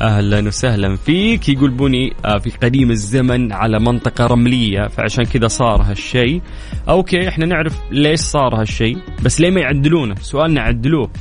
أهلا 0.02 0.48
وسهلا 0.48 0.96
فيك. 0.96 1.50
يقول 1.50 1.72
بني 1.72 2.14
آه، 2.26 2.38
في 2.38 2.50
قديم 2.50 2.92
الزمن 2.92 3.54
على 3.54 3.80
منطقة 3.80 4.28
رملية 4.28 4.88
فعشان 4.88 5.24
كذا 5.24 5.48
صار 5.48 5.82
هالشيء. 5.82 6.42
okay 6.90 7.28
إحنا 7.28 7.46
نعرف 7.46 7.80
ليش 7.92 8.20
صار 8.20 8.62
هالشيء 8.62 8.98
بس 9.24 9.42
ليه 9.42 9.50
ما 9.52 9.62
يعدلونه؟ 9.62 10.16
سؤالنا 10.16 10.62
عدلوه. 10.62 11.12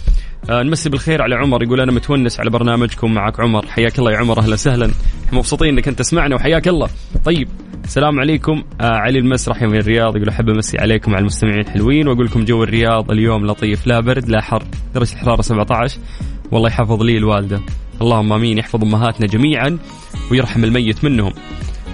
آه 0.50 0.62
نمسي 0.62 0.88
بالخير 0.90 1.22
على 1.22 1.34
عمر 1.34 1.62
يقول 1.62 1.80
أنا 1.80 1.92
متونس 1.92 2.40
على 2.40 2.50
برنامجكم 2.50 3.14
معك 3.14 3.40
عمر. 3.40 3.66
حياك 3.66 3.98
الله 3.98 4.12
يا 4.12 4.16
عمر 4.16 4.38
أهلا 4.38 4.52
وسهلا. 4.52 4.90
مبسوطين 5.32 5.68
إنك 5.68 5.88
أنت 5.88 5.98
تسمعنا 5.98 6.34
وحياك 6.34 6.68
الله. 6.68 6.88
طيب 7.24 7.48
السلام 7.84 8.20
عليكم. 8.20 8.64
آه 8.80 8.84
علي 8.84 9.18
المسرحي 9.18 9.66
من 9.66 9.76
الرياض 9.76 10.16
يقول 10.16 10.28
أحب 10.28 10.48
أمسي 10.48 10.78
عليكم 10.78 11.12
على 11.12 11.20
المستمعين 11.20 11.60
الحلوين 11.60 12.08
وأقول 12.08 12.26
لكم 12.26 12.44
جو 12.44 12.62
الرياض 12.62 13.10
اليوم 13.10 13.46
لطيف 13.46 13.86
لا 13.86 14.00
برد 14.00 14.28
لا 14.28 14.40
حر. 14.40 14.62
درجة 14.94 15.12
الحرارة 15.12 15.42
17 15.42 15.98
والله 16.52 16.68
يحفظ 16.68 17.02
لي 17.02 17.18
الوالدة. 17.18 17.60
اللهم 18.02 18.32
آمين. 18.32 18.58
يحفظ 18.58 18.82
أمهاتنا 18.82 19.26
جميعا 19.26 19.78
ويرحم 20.30 20.64
الميت 20.64 21.04
منهم. 21.04 21.32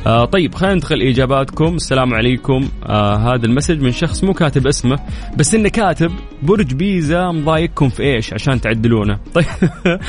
آه 0.07 0.25
طيب 0.25 0.55
خلينا 0.55 0.75
ندخل 0.75 1.01
إجاباتكم. 1.01 1.75
السلام 1.75 2.15
عليكم. 2.15 2.69
آه 2.87 3.17
هذا 3.17 3.47
المسج 3.47 3.81
من 3.81 3.93
شخص 3.93 4.25
مو 4.25 4.33
كاتب 4.33 4.67
اسمه 4.67 4.99
بس 5.37 5.55
إنه 5.55 5.69
كاتب. 5.69 6.11
برج 6.43 6.75
بيزا 6.75 7.31
مضايقكم 7.31 7.89
في 7.89 8.03
إيش؟ 8.03 8.33
عشان 8.35 8.61
تعدلونه. 8.61 9.19
طيب. 9.35 9.45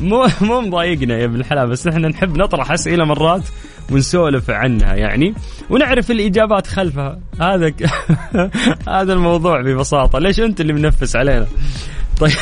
مو 0.00 0.26
مو 0.40 0.60
مضايقنا 0.60 1.18
يا 1.18 1.24
ابن 1.24 1.36
الحلال 1.40 1.70
بس 1.70 1.86
إحنا 1.86 2.08
نحب 2.08 2.38
نطرح 2.38 2.72
أسئلة 2.72 3.04
مرات. 3.04 3.42
ونسولف 3.90 4.50
عنها 4.50 4.94
يعني 4.94 5.34
ونعرف 5.70 6.10
الإجابات 6.10 6.66
خلفها. 6.66 7.20
هذا 7.40 7.68
ك... 7.68 7.82
هذا 8.96 9.12
الموضوع 9.12 9.62
ببساطة. 9.62 10.18
ليش 10.18 10.40
أنت 10.40 10.60
اللي 10.60 10.72
منفس 10.72 11.16
علينا؟ 11.16 11.46
طيب 12.20 12.32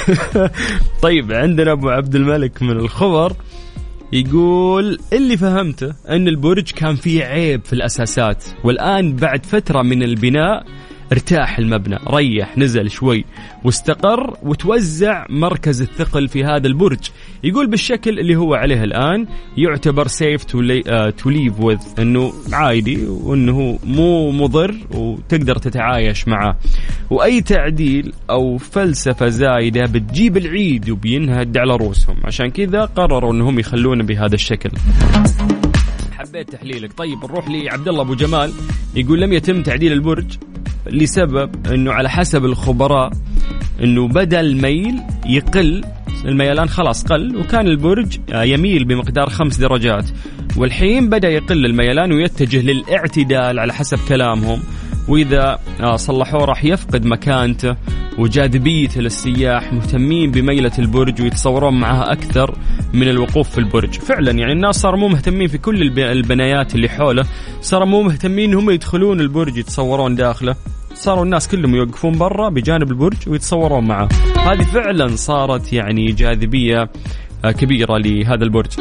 طيب 1.02 1.32
عندنا 1.32 1.72
أبو 1.72 1.88
عبد 1.88 2.14
الملك 2.14 2.62
من 2.62 2.70
الخبر 2.70 3.32
يقول 4.12 4.98
اللي 5.12 5.36
فهمته 5.36 5.94
إن 6.08 6.28
البرج 6.28 6.70
كان 6.70 6.96
فيه 6.96 7.24
عيب 7.24 7.64
في 7.64 7.72
الأساسات 7.72 8.44
والآن 8.64 9.16
بعد 9.16 9.46
فترة 9.46 9.82
من 9.82 10.02
البناء 10.02 10.64
ارتاح 11.12 11.58
المبنى 11.58 11.98
ريح 12.08 12.58
نزل 12.58 12.90
شوي 12.90 13.24
واستقر 13.64 14.36
وتوزع 14.42 15.26
مركز 15.28 15.82
الثقل 15.82 16.28
في 16.28 16.44
هذا 16.44 16.66
البرج. 16.66 16.98
يقول 17.44 17.66
بالشكل 17.66 18.18
اللي 18.18 18.36
هو 18.36 18.54
عليه 18.54 18.84
الآن 18.84 19.26
يعتبر 19.56 20.06
سيف 20.06 20.44
تو 20.44 20.60
ليف 21.30 21.60
وذ 21.60 21.78
أنه 21.98 22.32
عادي 22.52 23.06
وأنه 23.06 23.78
مو 23.84 24.30
مضر 24.30 24.74
وتقدر 24.90 25.58
تتعايش 25.58 26.28
معه. 26.28 26.56
وأي 27.10 27.40
تعديل 27.40 28.12
أو 28.30 28.58
فلسفة 28.58 29.28
زايدة 29.28 29.82
بتجيب 29.82 30.36
العيد 30.36 30.90
وبينهد 30.90 31.56
على 31.56 31.76
رؤوسهم. 31.76 32.16
عشان 32.24 32.50
كذا 32.50 32.84
قرروا 32.84 33.32
أنهم 33.32 33.58
يخلونه 33.58 34.04
بهذا 34.04 34.34
الشكل. 34.34 34.70
حبيت 36.18 36.50
تحليلك. 36.50 36.92
طيب 36.92 37.18
نروح 37.24 37.48
لعبد 37.48 37.88
الله 37.88 38.02
أبو 38.02 38.14
جمال. 38.14 38.52
يقول 38.94 39.20
لم 39.20 39.32
يتم 39.32 39.62
تعديل 39.62 39.92
البرج. 39.92 40.36
لسبب 40.90 41.66
إنه 41.66 41.92
على 41.92 42.10
حسب 42.10 42.44
الخبراء 42.44 43.10
إنه 43.82 44.08
بدا 44.08 44.40
الميل 44.40 45.00
يقل. 45.26 45.84
الميلان 46.24 46.68
خلاص 46.68 47.04
قل 47.04 47.36
وكان 47.36 47.66
البرج 47.66 48.18
يميل 48.34 48.84
بمقدار 48.84 49.30
خمس 49.30 49.56
درجات. 49.56 50.04
والحين 50.56 51.08
بدأ 51.08 51.28
يقل 51.28 51.66
الميلان 51.66 52.12
ويتجه 52.12 52.62
للاعتدال 52.62 53.58
على 53.58 53.72
حسب 53.74 53.98
كلامهم. 54.08 54.62
وإذا 55.08 55.58
آه، 55.80 55.96
صلحوه 55.96 56.44
راح 56.44 56.64
يفقد 56.64 57.04
مكانته 57.04 57.76
وجاذبيته 58.18 59.00
للسياح 59.00 59.72
مهتمين 59.72 60.30
بميلة 60.30 60.72
البرج 60.78 61.22
ويتصورون 61.22 61.80
معها 61.80 62.12
أكثر 62.12 62.58
من 62.92 63.08
الوقوف 63.08 63.50
في 63.50 63.58
البرج. 63.58 63.94
فعلا 63.94 64.30
يعني 64.30 64.52
الناس 64.52 64.76
صاروا 64.76 65.00
مو 65.00 65.08
مهتمين 65.08 65.48
في 65.48 65.58
كل 65.58 65.98
البنايات 65.98 66.74
اللي 66.74 66.88
حوله 66.88 67.24
صاروا 67.60 67.86
مو 67.86 68.02
مهتمين 68.02 68.54
هم 68.54 68.70
يدخلون 68.70 69.20
البرج 69.20 69.56
يتصورون 69.56 70.14
داخله. 70.14 70.56
صاروا 70.96 71.24
الناس 71.24 71.48
كلهم 71.48 71.74
يوقفون 71.74 72.18
برا 72.18 72.48
بجانب 72.48 72.90
البرج 72.90 73.16
ويتصورون 73.26 73.88
معه. 73.88 74.08
هذه 74.38 74.62
فعلا 74.62 75.16
صارت 75.16 75.72
يعني 75.72 76.12
جاذبية 76.12 76.90
آه، 77.44 77.50
كبيرة 77.50 77.98
لهذا 77.98 78.44
البرج. 78.44 78.72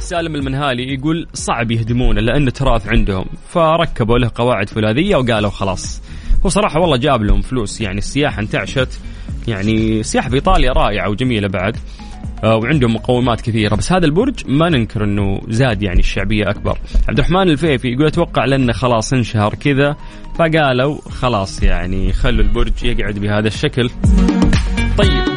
سالم 0.00 0.34
المنهالي 0.34 0.94
يقول 0.94 1.28
صعب 1.34 1.70
يهدمونه 1.70 2.20
لأنه 2.20 2.50
تراث 2.50 2.88
عندهم. 2.88 3.24
فركبوا 3.48 4.18
له 4.18 4.30
قواعد 4.34 4.68
فولاذية 4.68 5.16
وقالوا 5.16 5.50
خلاص. 5.50 6.02
هو 6.44 6.48
صراحة 6.48 6.80
والله 6.80 6.96
جاب 6.96 7.22
لهم 7.22 7.40
فلوس 7.40 7.80
يعني 7.80 7.98
السياحة 7.98 8.42
انتعشت. 8.42 9.00
يعني 9.48 10.00
السياحة 10.00 10.28
في 10.28 10.34
إيطاليا 10.34 10.72
رائعة 10.72 11.10
وجميلة 11.10 11.48
بعد. 11.48 11.76
وعندهم 12.44 12.94
مقومات 12.94 13.40
كثيرة. 13.40 13.76
بس 13.76 13.92
هذا 13.92 14.06
البرج 14.06 14.34
ما 14.48 14.68
ننكر 14.68 15.04
إنه 15.04 15.40
زاد 15.48 15.82
يعني 15.82 15.98
الشعبية 15.98 16.50
أكبر. 16.50 16.78
عبد 17.08 17.18
الرحمن 17.18 17.50
الفيفي 17.50 17.88
يقول 17.88 18.06
أتوقع 18.06 18.44
لأنه 18.44 18.72
خلاص 18.72 19.12
انشهر 19.12 19.54
كذا 19.54 19.96
فقالوا 20.38 20.98
خلاص 21.10 21.62
يعني 21.62 22.12
خلوا 22.12 22.44
البرج 22.44 22.84
يقعد 22.84 23.18
بهذا 23.18 23.48
الشكل. 23.48 23.90
طيب. 24.98 25.36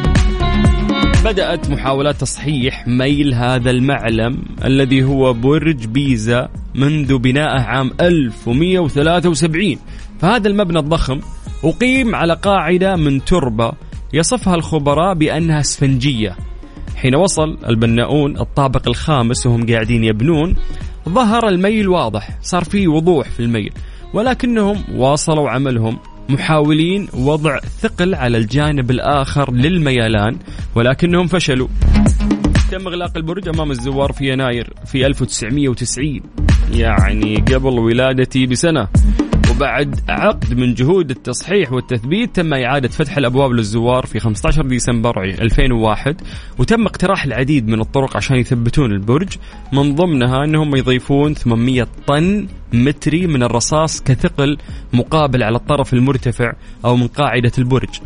بدأت 1.24 1.70
محاولات 1.70 2.16
تصحيح 2.16 2.88
ميل 2.88 3.34
هذا 3.34 3.70
المعلم 3.70 4.42
الذي 4.64 5.04
هو 5.04 5.32
برج 5.32 5.86
بيزا 5.86 6.48
منذ 6.74 7.18
بنائه 7.18 7.60
عام 7.60 7.90
1173 8.00 9.78
فهذا 10.20 10.48
المبنى 10.48 10.78
الضخم 10.78 11.20
أقيم 11.64 12.14
على 12.14 12.34
قاعدة 12.34 12.96
من 12.96 13.24
تربة 13.24 13.72
يصفها 14.12 14.54
الخبراء 14.54 15.14
بأنها 15.14 15.60
اسفنجية. 15.60 16.36
حين 17.00 17.14
وصل 17.14 17.58
البناؤون 17.68 18.38
الطابق 18.40 18.88
الخامس 18.88 19.46
وهم 19.46 19.66
قاعدين 19.66 20.04
يبنون 20.04 20.56
ظهر 21.08 21.48
الميل 21.48 21.88
واضح 21.88 22.38
صار 22.42 22.64
في 22.64 22.88
وضوح 22.88 23.28
في 23.28 23.40
الميل 23.40 23.72
ولكنهم 24.14 24.84
واصلوا 24.94 25.50
عملهم 25.50 25.98
محاولين 26.28 27.08
وضع 27.14 27.58
ثقل 27.58 28.14
على 28.14 28.38
الجانب 28.38 28.90
الآخر 28.90 29.52
للميلان 29.52 30.38
ولكنهم 30.74 31.26
فشلوا. 31.26 31.68
تم 32.70 32.86
إغلاق 32.86 33.16
البرج 33.16 33.48
أمام 33.48 33.70
الزوار 33.70 34.12
في 34.12 34.32
يناير 34.32 34.72
في 34.86 35.06
1990 35.06 36.20
يعني 36.72 37.36
قبل 37.36 37.78
ولادتي 37.78 38.46
بسنة. 38.46 38.88
وبعد 39.60 40.00
عقد 40.08 40.54
من 40.54 40.74
جهود 40.74 41.10
التصحيح 41.10 41.72
والتثبيت 41.72 42.36
تم 42.36 42.54
إعادة 42.54 42.88
فتح 42.88 43.16
الأبواب 43.16 43.50
للزوار 43.50 44.06
في 44.06 44.20
15 44.20 44.66
ديسمبر 44.66 45.24
2001 45.24 46.20
وتم 46.58 46.86
اقتراح 46.86 47.24
العديد 47.24 47.68
من 47.68 47.80
الطرق 47.80 48.16
عشان 48.16 48.36
يثبتون 48.36 48.92
البرج. 48.92 49.28
من 49.72 49.94
ضمنها 49.94 50.44
أنهم 50.44 50.76
يضيفون 50.76 51.34
800 51.34 51.86
طن 52.06 52.46
متري 52.72 53.26
من 53.26 53.42
الرصاص 53.42 54.02
كثقل 54.02 54.58
مقابل 54.92 55.42
على 55.42 55.56
الطرف 55.56 55.94
المرتفع 55.94 56.52
أو 56.84 56.96
من 56.96 57.06
قاعدة 57.06 57.52
البرج. 57.58 58.00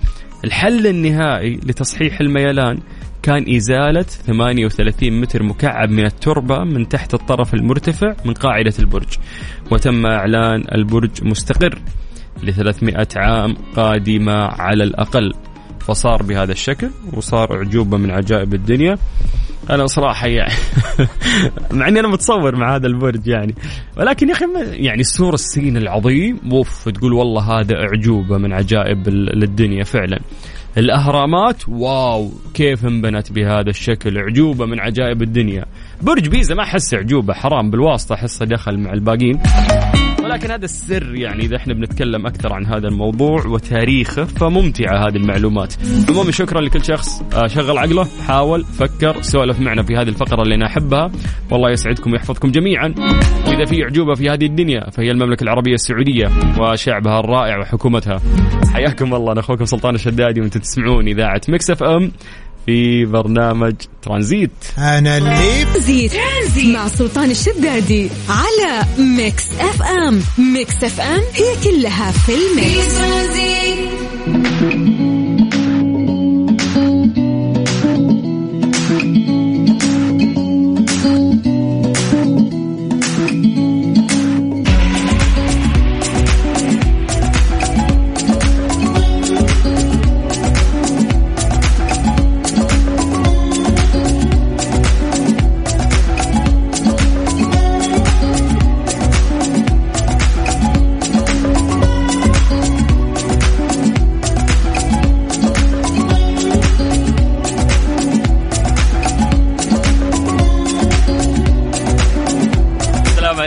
الحل 0.44 0.86
النهائي 0.86 1.56
لتصحيح 1.56 2.20
الميلان 2.20 2.78
كان 3.24 3.54
إزالة 3.56 4.02
38 4.02 5.20
متر 5.20 5.42
مكعب 5.42 5.90
من 5.90 6.06
التربة 6.06 6.64
من 6.64 6.88
تحت 6.88 7.14
الطرف 7.14 7.54
المرتفع 7.54 8.14
من 8.24 8.34
قاعدة 8.34 8.72
البرج. 8.78 9.08
وتم 9.70 10.06
إعلان 10.06 10.64
البرج 10.74 11.10
مستقر 11.22 11.78
ل 12.42 12.52
300 12.52 13.06
عام 13.16 13.54
قادمة 13.76 14.32
على 14.32 14.84
الأقل. 14.84 15.32
فصار 15.80 16.22
بهذا 16.22 16.52
الشكل 16.52 16.90
وصار 17.12 17.56
أعجوبة 17.56 17.96
من 17.96 18.10
عجائب 18.10 18.54
الدنيا. 18.54 18.98
أنا 19.70 19.86
صراحة 19.86 20.26
يعني 20.26 20.54
مع 21.78 21.88
إني 21.88 22.00
أنا 22.00 22.08
متصور 22.08 22.56
مع 22.56 22.76
هذا 22.76 22.86
البرج 22.86 23.26
يعني. 23.26 23.54
ولكن 23.96 24.28
يا 24.28 24.32
أخي 24.32 24.44
يعني 24.72 25.00
السور 25.00 25.34
الصيني 25.34 25.78
العظيم 25.78 26.40
وف 26.52 26.88
تقول 26.88 27.12
والله 27.12 27.60
هذا 27.60 27.74
أعجوبة 27.76 28.38
من 28.38 28.52
عجائب 28.52 29.08
الدنيا 29.08 29.84
فعلا. 29.84 30.20
الأهرامات. 30.78 31.68
واو 31.68 32.30
كيف 32.54 32.86
انبنت 32.86 33.32
بهذا 33.32 33.70
الشكل؟ 33.70 34.18
عجوبة 34.18 34.66
من 34.66 34.80
عجائب 34.80 35.22
الدنيا. 35.22 35.64
برج 36.02 36.28
بيزا 36.28 36.54
ما 36.54 36.62
أحس 36.62 36.94
عجوبه 36.94 37.34
حرام 37.34 37.70
بالواسطة 37.70 38.14
أحسه 38.14 38.44
دخل 38.44 38.78
مع 38.78 38.92
الباقيين. 38.92 39.40
ولكن 40.34 40.50
هذا 40.50 40.64
السر 40.64 41.14
يعني 41.14 41.42
إذا 41.44 41.56
إحنا 41.56 41.74
بنتكلم 41.74 42.26
أكثر 42.26 42.52
عن 42.52 42.66
هذا 42.66 42.88
الموضوع 42.88 43.46
وتاريخه 43.46 44.24
فممتعة 44.24 45.08
هذه 45.08 45.16
المعلومات. 45.16 45.74
عموما 46.08 46.30
شكرا 46.30 46.60
لكل 46.60 46.84
شخص 46.84 47.22
آه، 47.34 47.46
شغل 47.46 47.78
عقله، 47.78 48.06
حاول، 48.26 48.64
فكر، 48.64 49.22
سولف 49.22 49.60
معنا 49.60 49.82
في 49.82 49.96
هذه 49.96 50.08
الفقرة 50.08 50.42
اللي 50.42 50.54
أنا 50.54 50.66
احبها، 50.66 51.12
والله 51.50 51.70
يسعدكم 51.70 52.12
ويحفظكم 52.12 52.50
جميعا. 52.50 52.94
وإذا 53.46 53.64
في 53.64 53.82
إعجوبة 53.82 54.14
في 54.14 54.30
هذه 54.30 54.46
الدنيا 54.46 54.90
فهي 54.90 55.10
المملكة 55.10 55.44
العربية 55.44 55.74
السعودية 55.74 56.30
وشعبها 56.58 57.20
الرائع 57.20 57.58
وحكومتها. 57.58 58.20
حياكم 58.72 59.14
الله 59.14 59.32
أنا 59.32 59.40
أخوكم 59.40 59.64
سلطان 59.64 59.94
الشدادي 59.94 60.40
وأنتم 60.40 60.60
تسمعون 60.60 61.08
إذاعة 61.08 61.40
Mix 61.48 61.70
FM 61.70 62.12
في 62.66 63.04
برنامج 63.04 63.74
ترانزيت. 64.02 64.50
أنا 64.78 65.18
اللي 65.18 65.64
ترانزيت 65.64 66.12
مع 66.66 66.88
سلطان 66.88 67.30
الشدادي 67.30 68.10
على 68.28 68.86
Mix 68.98 69.44
FM. 69.60 70.20
Mix 70.38 70.84
FM 70.84 71.20
هي 71.34 71.56
كلها 71.64 72.12
في 72.12 72.32
ال 72.34 72.46
mix. 72.46 72.94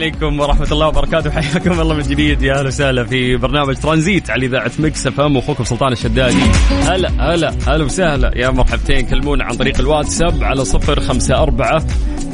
عليكم 0.08 0.40
ورحمة 0.40 0.68
الله 0.72 0.88
وبركاته. 0.88 1.32
حياكم 1.32 1.82
الله 1.82 1.96
من 1.96 2.02
جديد 2.02 2.42
يا 2.42 2.60
أهلا 2.60 2.68
وسهلا 2.68 3.04
في 3.04 3.36
برنامج 3.36 3.76
ترانزيت 3.76 4.30
على 4.30 4.46
إذاعة 4.46 4.72
Mix 4.80 5.08
FM. 5.08 5.38
أخوكم 5.38 5.64
سلطان 5.64 5.92
الشدادي. 5.92 6.42
هلا 6.88 7.10
هلا 7.20 7.54
هلا 7.68 7.84
وسهلا 7.84 8.32
يا 8.36 8.50
مرحبتين. 8.50 9.06
كلمونا 9.06 9.44
عن 9.44 9.56
طريق 9.56 9.80
الواتساب 9.80 10.44
على 10.44 10.66
صفر 10.66 11.00
خمسة 11.00 11.38
أربعة 11.44 11.84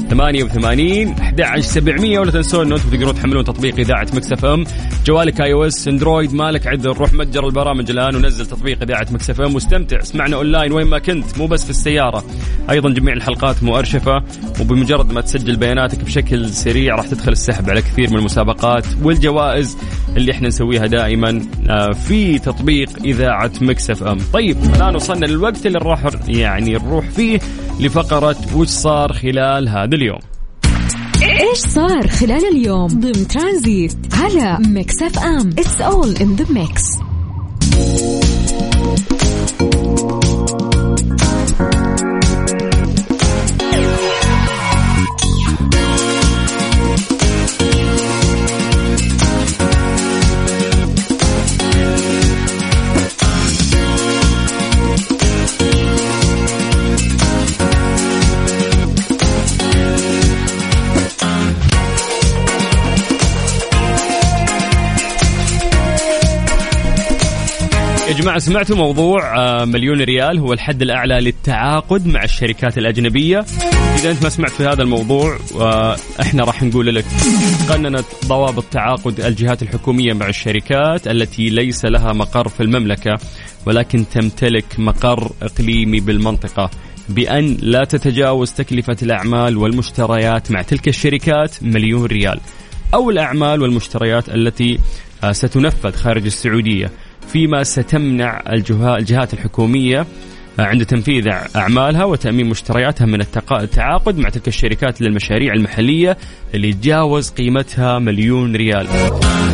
88 0.09 1.15
11700 1.39 2.19
ولا 2.19 2.31
تنسون 2.31 2.65
إنه 2.65 2.75
أنتم 2.75 2.89
تقدرون 2.89 3.15
تحملون 3.15 3.43
تطبيق 3.43 3.79
إذاعة 3.79 4.07
Mix 4.13 4.31
FM. 4.31 4.63
جوالك 5.05 5.41
iOS 5.41 5.87
Android 5.87 6.33
مالك 6.33 6.67
عذر 6.67 6.89
روح 6.89 7.13
متجر 7.13 7.47
البرامج 7.47 7.91
الآن 7.91 8.15
ونزل 8.15 8.45
تطبيق 8.45 8.81
إذاعة 8.81 9.07
Mix 9.11 9.29
FM. 9.29 9.55
واستمتع 9.55 9.99
اسمعنا 9.99 10.35
أونلاين 10.35 10.71
وين 10.71 10.87
ما 10.87 10.99
كنت 10.99 11.37
مو 11.37 11.47
بس 11.47 11.63
في 11.63 11.69
السيارة. 11.69 12.23
أيضا 12.69 12.89
جميع 12.89 13.13
الحلقات 13.13 13.63
مؤرشفة 13.63 14.23
وبمجرد 14.61 15.13
ما 15.13 15.21
تسجل 15.21 15.55
بياناتك 15.55 16.03
بشكل 16.03 16.49
سريع 16.49 16.95
راح 16.95 17.07
تدخل 17.07 17.31
السحب 17.31 17.69
على 17.69 17.81
كثير 17.81 18.09
من 18.09 18.15
المسابقات 18.15 18.85
والجوائز 19.03 19.77
اللي 20.17 20.31
إحنا 20.31 20.47
نسويها 20.47 20.85
دائما 20.85 21.41
آه، 21.69 21.91
في 21.91 22.39
تطبيق 22.39 22.89
إذاعة 23.05 23.51
Mix 23.61 23.89
FM. 23.89 24.17
طيب 24.33 24.57
الآن 24.75 24.95
وصلنا 24.95 25.25
للوقت 25.25 25.65
اللي 25.65 25.79
راح 25.79 26.03
يعني 26.27 26.73
نروح 26.73 27.09
فيه 27.09 27.39
لفقرة 27.79 28.35
وش 28.55 28.67
صار 28.67 29.13
خلال 29.13 29.69
هذا 29.69 29.92
اليوم. 29.93 30.19
إيش 31.23 31.57
صار 31.57 32.07
خلال 32.07 32.45
اليوم 32.45 32.87
ضمن 32.87 33.27
ترانزيت 33.27 33.95
على 34.13 34.57
Mix 34.67 35.01
FM؟ 35.01 35.49
It's 35.49 35.81
all 35.81 36.15
in 36.15 36.35
the 36.35 36.45
mix 36.53 36.83
يا 68.13 68.17
جماعة 68.17 68.39
سمعتوا 68.39 68.75
موضوع 68.75 69.37
آه، 69.37 69.65
مليون 69.65 70.01
ريال 70.01 70.39
هو 70.39 70.53
الحد 70.53 70.81
الأعلى 70.81 71.19
للتعاقد 71.19 72.07
مع 72.07 72.23
الشركات 72.23 72.77
الأجنبية. 72.77 73.45
إذا 73.95 74.11
أنت 74.11 74.23
ما 74.23 74.29
سمعت 74.29 74.51
في 74.51 74.63
هذا 74.63 74.83
الموضوع 74.83 75.37
آه، 75.59 75.95
إحنا 76.21 76.43
راح 76.43 76.63
نقول 76.63 76.95
لك 76.95 77.05
قننت 77.69 78.05
ضوابط 78.25 78.63
تعاقد 78.71 79.19
الجهات 79.19 79.63
الحكومية 79.63 80.13
مع 80.13 80.29
الشركات 80.29 81.07
التي 81.07 81.49
ليس 81.49 81.85
لها 81.85 82.13
مقر 82.13 82.47
في 82.47 82.63
المملكة 82.63 83.19
ولكن 83.65 84.05
تمتلك 84.09 84.65
مقر 84.77 85.31
إقليمي 85.41 85.99
بالمنطقة. 85.99 86.69
بأن 87.09 87.57
لا 87.61 87.83
تتجاوز 87.83 88.51
تكلفة 88.51 88.97
الأعمال 89.01 89.57
والمشتريات 89.57 90.51
مع 90.51 90.61
تلك 90.61 90.87
الشركات 90.87 91.63
مليون 91.63 92.05
ريال. 92.05 92.39
أو 92.93 93.09
الأعمال 93.09 93.61
والمشتريات 93.61 94.29
التي 94.29 94.79
آه، 95.23 95.31
ستنفذ 95.31 95.91
خارج 95.91 96.25
السعودية. 96.25 96.91
فيما 97.27 97.63
ستمنع 97.63 98.43
الجهات 98.53 99.33
الحكومية 99.33 100.05
عند 100.59 100.85
تنفيذ 100.85 101.27
أعمالها 101.55 102.03
وتأمين 102.03 102.49
مشترياتها 102.49 103.05
من 103.05 103.21
التعاقد 103.51 104.17
مع 104.17 104.29
تلك 104.29 104.47
الشركات 104.47 105.01
للمشاريع 105.01 105.53
المحلية 105.53 106.17
اللي 106.53 106.73
تجاوز 106.73 107.29
قيمتها 107.29 107.99
مليون 107.99 108.55
ريال. 108.55 108.87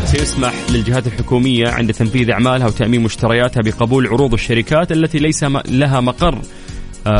سيسمح 0.06 0.54
للجهات 0.70 1.08
الحكومية 1.08 1.68
عند 1.68 1.94
تنفيذ 1.94 2.32
أعمالها 2.32 2.68
وتأمين 2.68 3.02
مشترياتها 3.04 3.62
بقبول 3.62 4.08
عروض 4.08 4.34
الشركات 4.34 4.92
التي 4.92 5.20
ليس 5.20 5.44
لها 5.70 6.00
مقر 6.00 6.42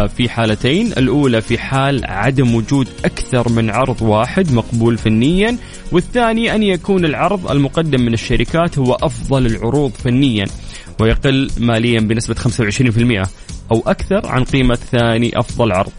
في 0.08 0.30
حالتين. 0.30 0.88
الأولى 0.88 1.42
في 1.42 1.58
حال 1.58 2.06
عدم 2.06 2.56
وجود 2.56 2.88
أكثر 3.06 3.50
من 3.50 3.70
عرض 3.70 4.02
واحد 4.02 4.54
مقبول 4.54 4.98
فنيا 4.98 5.58
والثاني 5.92 6.56
أن 6.56 6.64
يكون 6.64 7.06
العرض 7.06 7.52
المقدم 7.52 8.02
من 8.02 8.14
الشركات 8.14 8.80
هو 8.80 8.94
أفضل 8.94 9.46
العروض 9.46 9.92
فنيا 9.92 10.46
ويقل 11.00 11.50
ماليا 11.60 12.00
بنسبة 12.00 12.36
25% 12.36 13.28
أو 13.72 13.84
أكثر 13.88 14.28
عن 14.28 14.44
قيمة 14.44 14.76
ثاني 14.76 15.40
أفضل 15.40 15.72
عرض. 15.72 15.92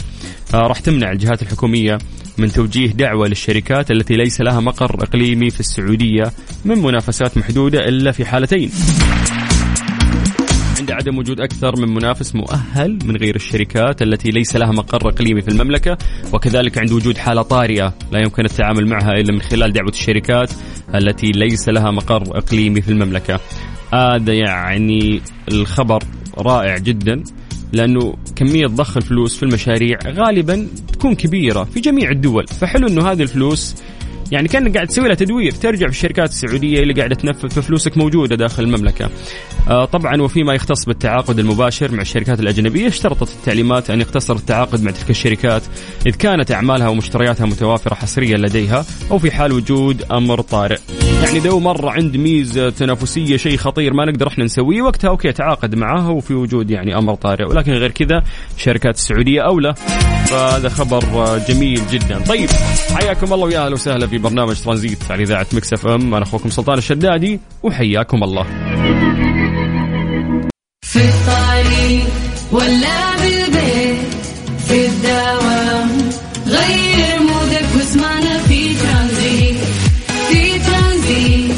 آه، 0.55 0.67
راح 0.67 0.81
تمنع 0.81 1.13
الجهات 1.13 1.43
الحكومية 1.43 1.99
من 2.39 2.53
توجيه 2.53 2.87
دعوة 2.87 3.29
للشركات 3.29 3.91
التي 3.91 4.15
ليس 4.15 4.41
لها 4.41 4.61
مقر 4.61 5.03
إقليمي 5.03 5.51
في 5.51 5.61
السعودية 5.61 6.33
من 6.65 6.79
منافسات 6.79 7.39
محدودة 7.39 7.89
إلا 7.89 8.13
في 8.13 8.25
حالتين. 8.25 8.71
عدم 10.93 11.19
وجود 11.19 11.41
أكثر 11.41 11.81
من 11.81 11.95
منافس 11.95 12.35
مؤهل 12.35 12.99
من 13.05 13.17
غير 13.17 13.37
الشركات 13.37 14.03
التي 14.03 14.31
ليس 14.31 14.57
لها 14.57 14.73
مقر 14.73 15.09
إقليمي 15.09 15.43
في 15.43 15.49
المملكة 15.49 15.99
وكذلك 16.33 16.79
عند 16.79 16.93
وجود 16.93 17.19
حالة 17.19 17.43
طارئة 17.43 17.95
لا 18.13 18.19
يمكن 18.21 18.45
التعامل 18.45 18.87
معها 18.87 19.13
إلا 19.13 19.33
من 19.33 19.41
خلال 19.41 19.73
دعوة 19.73 19.89
الشركات 19.89 20.51
التي 20.95 21.27
ليس 21.27 21.69
لها 21.69 21.91
مقر 21.91 22.23
إقليمي 22.39 22.81
في 22.81 22.89
المملكة. 22.89 23.41
هذا 23.95 24.33
يعني 24.33 25.21
الخبر 25.49 26.03
رائع 26.39 26.79
جدا 26.79 27.23
لأنه 27.73 28.15
كمية 28.37 28.67
ضخ 28.67 28.97
الفلوس 28.97 29.37
في 29.37 29.43
المشاريع 29.43 29.99
غالبا 30.07 30.69
تكون 30.93 31.15
كبيرة 31.15 31.65
في 31.65 31.81
جميع 31.81 32.11
الدول. 32.11 32.47
فحلو 32.47 32.89
إنه 32.89 33.13
هذه 33.13 33.23
الفلوس 33.23 33.77
يعني 34.31 34.49
كان 34.49 34.73
قاعد 34.73 34.87
تسوي 34.87 35.07
لها 35.07 35.15
تدوير 35.15 35.53
ترجع 35.53 35.87
في 35.87 35.93
الشركات 35.93 36.29
السعودية 36.29 36.81
اللي 36.81 36.95
قاعدة 36.95 37.15
تنفذ 37.15 37.51
ففلوسك 37.51 37.99
موجودة 37.99 38.37
داخل 38.37 38.63
المملكة. 38.63 39.11
آه 39.69 39.85
طبعا 39.85 40.23
وفيما 40.23 40.55
يختص 40.55 40.85
بالتعاقد 40.85 41.39
المباشر 41.39 41.93
مع 41.93 42.03
الشركات 42.03 42.41
الأجنبية 42.41 42.89
اشترطت 42.89 43.33
التعليمات 43.33 43.91
أن 43.91 44.01
يقتصر 44.01 44.37
التعاقد 44.37 44.83
مع 44.83 44.91
تلك 44.91 45.11
الشركات 45.11 45.63
إذ 46.07 46.15
كانت 46.17 46.53
أعمالها 46.53 46.89
ومشترياتها 46.89 47.47
متوافرة 47.47 47.95
حصريا 47.95 48.37
لديها 48.37 48.85
أو 49.11 49.19
في 49.19 49.31
حال 49.31 49.53
وجود 49.53 50.03
أمر 50.13 50.41
طارئ. 50.41 50.79
يعني 51.25 51.41
لو 51.41 51.61
مرة 51.61 51.91
عند 51.91 52.17
ميزة 52.17 52.71
تنافسية 52.71 53.37
شيء 53.37 53.57
خطير 53.57 53.93
ما 53.95 54.05
نقدر 54.05 54.29
إحنا 54.29 54.45
نسويه 54.45 54.83
وقتها 54.83 55.09
أوكي 55.09 55.33
تعاقد 55.33 55.75
معها 55.75 56.09
وفي 56.09 56.35
وجود 56.35 56.71
يعني 56.71 56.99
أمر 56.99 57.15
طارئ 57.15 57.45
ولكن 57.45 57.73
غير 57.73 57.91
كذا 57.91 58.23
الشركات 58.57 58.95
السعودية 58.95 59.41
أولى 59.41 59.75
فهذا 60.27 60.69
خبر 60.69 61.39
جميل 61.49 61.81
جدا 61.91 62.19
طيب 62.29 62.49
حياكم 62.95 63.33
الله 63.33 63.47
ويا 63.47 63.65
أهلا 63.65 63.75
وسهلا 63.75 64.07
في 64.07 64.19
برنامج 64.21 64.61
ترانزيت 64.61 65.11
على 65.11 65.23
إذاعة 65.23 65.47
Mix 65.53 65.73
FM. 65.73 66.15
أنا 66.15 66.25
أخوكم 66.25 66.51
سلطان 66.51 66.79
الشدادي 66.79 67.41
وحياكم 67.63 68.23
الله. 68.25 68.47
في 70.83 70.99
الطريق 70.99 72.07
ولا 72.53 73.17
بالبيت 73.17 74.15
في 74.69 74.87
الدوام 74.87 75.89
غير 76.47 77.21
مودك 77.21 77.67
واسمعنا 77.77 78.39
في 78.39 78.75
ترانزيت 78.75 79.57
في 80.29 80.59
ترانزيت. 80.59 81.57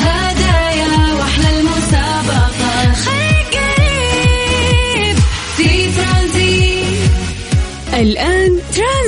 هدايا 0.00 1.14
وأحلى 1.18 1.60
المسابقة. 1.60 2.92
خير 2.94 3.44
قريب 3.52 5.16
في 5.56 5.68
ترانزيت. 5.96 7.10
الآن 7.94 8.31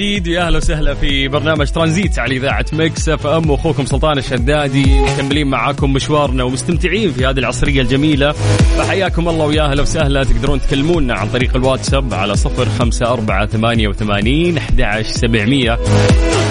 جديد. 0.00 0.28
ويا 0.28 0.46
أهلا 0.46 0.56
وسهلا 0.56 0.94
في 0.94 1.28
برنامج 1.28 1.70
ترانزيت 1.70 2.18
على 2.18 2.36
إذاعة 2.36 2.64
Mix 2.72 3.08
FM. 3.08 3.50
واخوكم 3.50 3.86
سلطان 3.86 4.18
الشدادي 4.18 5.00
مكملين 5.00 5.46
معاكم 5.46 5.92
مشوارنا 5.92 6.44
ومستمتعين 6.44 7.12
في 7.12 7.26
هذه 7.26 7.38
العصرية 7.38 7.82
الجميلة. 7.82 8.32
فحياكم 8.78 9.28
الله 9.28 9.46
ويا 9.46 9.62
أهلا 9.62 9.82
وسهلا. 9.82 10.24
تقدرون 10.24 10.60
تكلمونا 10.60 11.14
عن 11.14 11.28
طريق 11.28 11.56
الواتساب 11.56 12.14
على 12.14 12.36
صفر 12.36 12.68
خمسة 12.78 13.12
أربعة 13.12 13.46
ثمانية 13.46 13.88
وثمانين 13.88 14.58
أحد 14.58 15.02
سبعمية. 15.02 15.78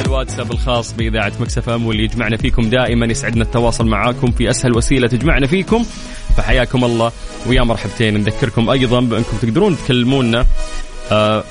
الواتساب 0.06 0.52
الخاص 0.52 0.94
بإذاعة 0.94 1.32
Mix 1.39 1.69
FM 1.69 1.86
واللي 1.86 2.04
يجمعنا 2.04 2.38
فيكم 2.38 2.70
دائما 2.70 3.06
يسعدنا 3.06 3.44
التواصل 3.44 3.88
معاكم 3.88 4.32
في 4.32 4.50
أسهل 4.50 4.78
وسيلة 4.78 5.08
تجمعنا 5.08 5.48
فيكم. 5.48 5.86
فحياكم 6.38 6.84
الله 6.84 7.12
ويا 7.48 7.64
مرحبتين. 7.64 8.18
نذكركم 8.18 8.70
أيضا 8.70 9.00
بأنكم 9.00 9.38
تقدرون 9.42 9.78
تكلمونا 9.78 10.46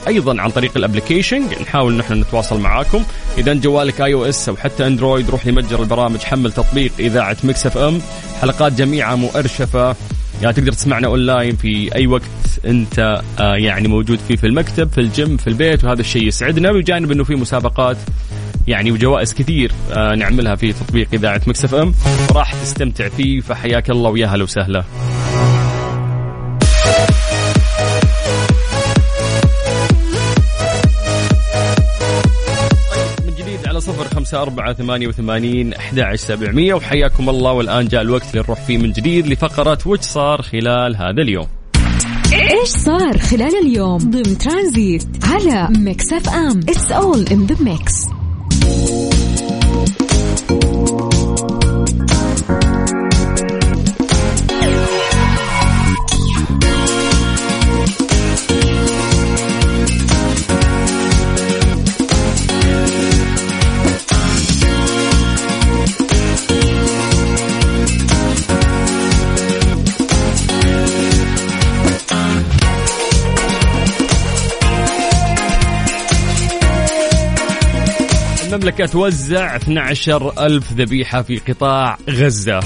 أيضا 0.08 0.42
عن 0.42 0.50
طريق 0.50 0.72
ال 0.76 0.82
application 0.82 1.42
نحاول 1.62 1.96
نحن 1.96 2.14
نتواصل 2.14 2.60
معاكم. 2.60 3.02
اذا 3.38 3.54
جوالك 3.54 4.00
iOS 4.00 4.48
أو 4.48 4.56
حتى 4.56 4.86
Android 4.86 5.30
روح 5.30 5.46
لمتجر 5.46 5.82
البرامج 5.82 6.18
حمل 6.18 6.52
تطبيق 6.52 6.92
إذاعة 6.98 7.36
Mix 7.44 7.66
FM. 7.66 8.00
حلقات 8.40 8.72
جميعها 8.72 9.16
مؤرشفة. 9.16 9.96
يعني 10.42 10.54
تقدر 10.54 10.72
تسمعنا 10.72 11.06
أونلاين 11.06 11.56
في 11.56 11.94
أي 11.94 12.06
وقت 12.06 12.22
أنت 12.66 13.22
آه 13.40 13.54
يعني 13.54 13.88
موجود 13.88 14.18
فيه 14.28 14.36
في 14.36 14.46
المكتب 14.46 14.92
في 14.92 15.00
الجيم 15.00 15.36
في 15.36 15.46
البيت 15.46 15.84
وهذا 15.84 16.00
الشيء 16.00 16.26
يسعدنا. 16.26 16.72
بجانب 16.72 17.12
إنه 17.12 17.24
في 17.24 17.34
مسابقات 17.34 17.96
يعني 18.66 18.92
وجوائز 18.92 19.34
كثير 19.34 19.72
آه 19.92 20.14
نعملها 20.14 20.54
في 20.54 20.72
تطبيق 20.72 21.08
إذاعة 21.12 21.40
Mix 21.46 21.64
FM. 21.64 21.94
راح 22.32 22.54
تستمتع 22.54 23.08
فيه 23.08 23.40
فحياك 23.40 23.90
الله 23.90 24.10
ويا 24.10 24.26
هلا 24.26 24.44
وسهلا. 24.44 24.84
خمسة 34.28 34.42
أربعة 34.42 34.72
ثمانية 34.72 35.08
وثمانين 35.08 35.74
أحد 35.74 36.14
سبعمية 36.14 36.74
وحياكم 36.74 37.28
الله 37.28 37.52
والآن 37.52 37.88
جاء 37.88 38.02
الوقت 38.02 38.30
اللي 38.30 38.42
نروح 38.42 38.60
فيه 38.60 38.78
من 38.78 38.92
جديد 38.92 39.26
لفقرة 39.26 39.78
وش 39.86 40.00
صار 40.00 40.42
خلال 40.42 40.96
هذا 40.96 41.22
اليوم. 41.22 41.46
إيش 42.32 42.68
صار 42.68 43.18
خلال 43.18 43.66
اليوم 43.66 43.98
ضمن 43.98 44.38
ترانزيت 44.38 45.08
على 45.24 45.68
Mix 45.78 46.12
FM؟ 46.12 46.60
It's 46.68 46.92
all 46.92 47.26
in 47.32 47.46
the 47.46 47.64
mix 47.64 48.17
المملكة 78.58 78.86
توزع 78.86 79.56
12 79.56 80.46
ألف 80.46 80.72
ذبيحة 80.72 81.22
في 81.22 81.38
قطاع 81.38 81.98
غزة. 82.10 82.60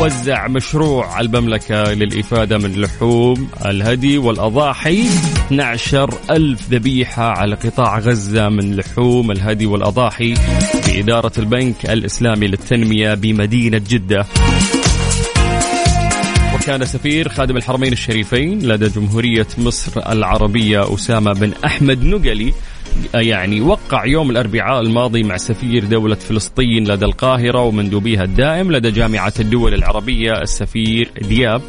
وزع 0.00 0.48
مشروع 0.48 1.20
المملكة 1.20 1.82
للإفادة 1.82 2.58
من 2.58 2.80
لحوم 2.80 3.48
الهدي 3.66 4.18
والأضاحي. 4.18 5.06
12 5.46 6.14
ألف 6.30 6.70
ذبيحة 6.70 7.24
على 7.24 7.54
قطاع 7.54 7.98
غزة 7.98 8.48
من 8.48 8.76
لحوم 8.76 9.30
الهدي 9.30 9.66
والأضاحي 9.66 10.34
بإدارة 10.86 11.32
البنك 11.38 11.90
الإسلامي 11.90 12.46
للتنمية 12.46 13.14
بمدينة 13.14 13.82
جدة. 13.88 14.26
وكان 16.54 16.84
سفير 16.84 17.28
خادم 17.28 17.56
الحرمين 17.56 17.92
الشريفين 17.92 18.58
لدى 18.58 18.88
جمهورية 18.88 19.46
مصر 19.58 20.12
العربية 20.12 20.94
أسامة 20.94 21.32
بن 21.32 21.52
أحمد 21.64 22.04
نقلي 22.04 22.52
يعني 23.14 23.60
وقع 23.60 24.04
يوم 24.06 24.30
الأربعاء 24.30 24.80
الماضي 24.80 25.22
مع 25.22 25.36
سفير 25.36 25.84
دولة 25.84 26.14
فلسطين 26.14 26.88
لدى 26.88 27.04
القاهرة 27.04 27.62
ومندوبيها 27.62 28.24
الدائم 28.24 28.72
لدى 28.72 28.90
جامعة 28.90 29.32
الدول 29.40 29.74
العربية 29.74 30.32
السفير 30.32 31.10
دياب. 31.20 31.62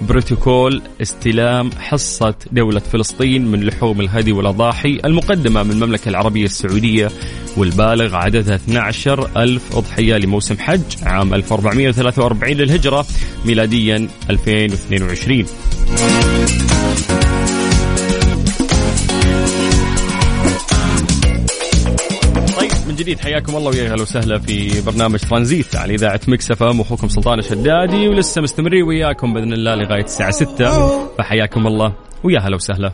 بروتوكول 0.00 0.82
استلام 1.02 1.70
حصة 1.80 2.34
دولة 2.52 2.80
فلسطين 2.80 3.46
من 3.46 3.64
لحوم 3.64 4.00
الهدي 4.00 4.32
والأضاحي 4.32 5.00
المقدمة 5.04 5.62
من 5.62 5.70
المملكة 5.70 6.08
العربية 6.08 6.44
السعودية 6.44 7.10
والبالغ 7.56 8.16
عددها 8.16 8.54
12 8.54 9.30
ألف 9.36 9.76
أضحية 9.76 10.16
لموسم 10.16 10.58
حج 10.58 10.82
عام 11.02 11.34
1443 11.34 12.52
للهجرة 12.52 13.06
ميلاديا 13.46 14.08
2022 14.30 15.44
جديد. 22.98 23.20
حياكم 23.20 23.56
الله 23.56 23.70
ويا 23.70 23.92
أهلا 23.92 24.02
وسهلا 24.02 24.38
في 24.38 24.80
برنامج 24.80 25.18
ترانزيت 25.18 25.76
على 25.76 25.94
إذاعة 25.94 26.20
Mix 26.28 26.50
FM 26.50 26.80
أخوكم 26.80 27.08
سلطان 27.08 27.38
الشدادي 27.38 28.08
ولسه 28.08 28.40
مستمرين 28.40 28.82
وياكم 28.82 29.34
بإذن 29.34 29.52
الله 29.52 29.74
لغاية 29.74 30.04
الساعة 30.04 30.30
6 30.30 31.08
فحياكم 31.18 31.66
الله 31.66 31.94
ويا 32.24 32.40
هلا 32.40 32.56
وسهلا. 32.56 32.92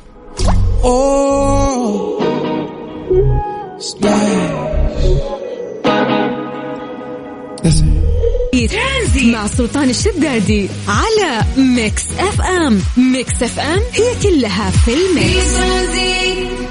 ترانزيت 8.52 9.34
مع 9.34 9.46
سلطان 9.46 9.90
الشدادي 9.90 10.68
على 10.88 11.42
Mix 11.56 12.04
FM. 12.18 12.78
Mix 12.96 13.42
FM 13.42 13.80
هي 13.92 14.14
كلها 14.22 14.70
في 14.70 14.94
ال 14.94 15.28
mix. 15.28 16.63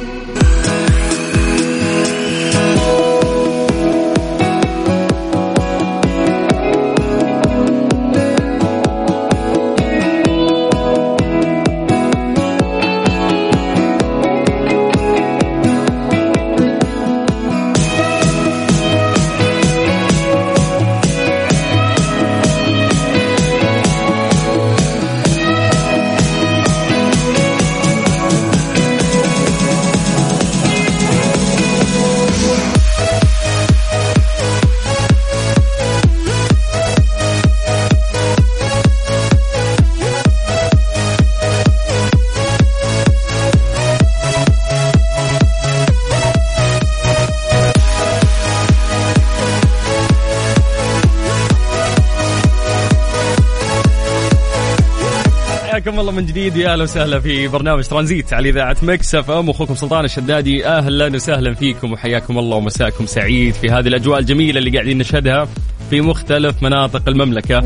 الله 56.04 56.16
من 56.16 56.26
جديد 56.26 56.56
يا 56.58 56.74
أهلا 56.74 56.84
وسهلا 56.84 57.20
في 57.20 57.48
برنامج 57.48 57.84
ترانزيت 57.84 58.34
على 58.34 58.50
إذاعة 58.50 58.78
Mix 58.82 59.16
FM. 59.16 59.50
أخوكم 59.50 59.76
سلطان 59.76 60.06
الشدادي 60.06 60.68
أهلا 60.68 61.16
وسهلا 61.16 61.54
فيكم 61.54 61.92
وحياكم 61.92 62.40
الله 62.40 62.58
ومساكم 62.58 63.06
سعيد 63.06 63.54
في 63.54 63.70
هذه 63.70 63.88
الأجواء 63.88 64.20
الجميلة 64.20 64.60
اللي 64.60 64.72
قاعدين 64.72 64.98
نشهدها 64.98 65.48
في 65.90 66.02
مختلف 66.02 66.64
مناطق 66.64 67.10
المملكة. 67.10 67.64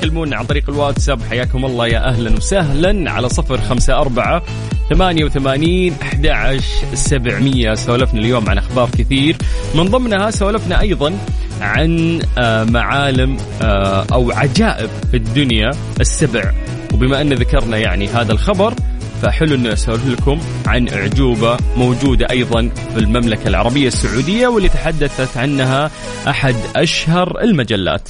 تكلمونا 0.00 0.36
عن 0.36 0.44
طريق 0.44 0.70
الواتساب. 0.70 1.22
حياكم 1.22 1.64
الله 1.64 1.86
يا 1.86 2.08
أهلا 2.08 2.36
وسهلا 2.36 3.10
على 3.10 3.28
صفر 3.28 3.58
خمسة 3.58 3.94
أربعة 3.94 4.42
ثمانية 4.90 5.24
وثمانين 5.24 5.94
أحد 6.02 6.60
سبعمية. 6.94 7.74
سولفنا 7.74 8.20
اليوم 8.20 8.50
عن 8.50 8.58
أخبار 8.58 8.88
كثير. 8.98 9.36
من 9.74 9.84
ضمنها 9.84 10.30
سولفنا 10.30 10.80
أيضا 10.80 11.18
عن 11.60 12.20
آه، 12.38 12.64
معالم 12.64 13.36
آه، 13.62 14.06
أو 14.12 14.30
عجائب 14.30 14.90
الدنيا 15.14 15.70
السبع. 16.00 16.52
وبما 16.94 17.20
أن 17.20 17.32
ذكرنا 17.32 17.76
يعني 17.76 18.08
هذا 18.08 18.32
الخبر 18.32 18.74
فحلو 19.22 19.54
أن 19.54 19.66
أسولف 19.66 20.06
لكم 20.06 20.40
عن 20.66 20.88
أعجوبة 20.88 21.56
موجودة 21.76 22.26
أيضا 22.30 22.70
في 22.94 22.98
المملكة 22.98 23.48
العربية 23.48 23.88
السعودية 23.88 24.48
واللي 24.48 24.68
تحدثت 24.68 25.36
عنها 25.36 25.90
أحد 26.28 26.54
أشهر 26.76 27.40
المجلات. 27.40 28.08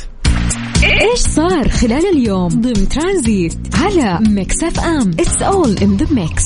إيش 0.84 1.18
صار 1.18 1.68
خلال 1.68 2.06
اليوم؟ 2.12 2.48
ضمن 2.48 2.88
ترانزيت 2.88 3.58
على 3.74 4.18
Mix 4.28 4.62
FM. 4.62 5.10
It's 5.20 5.42
all 5.42 5.78
in 5.78 5.96
the 5.96 6.06
mix 6.14 6.44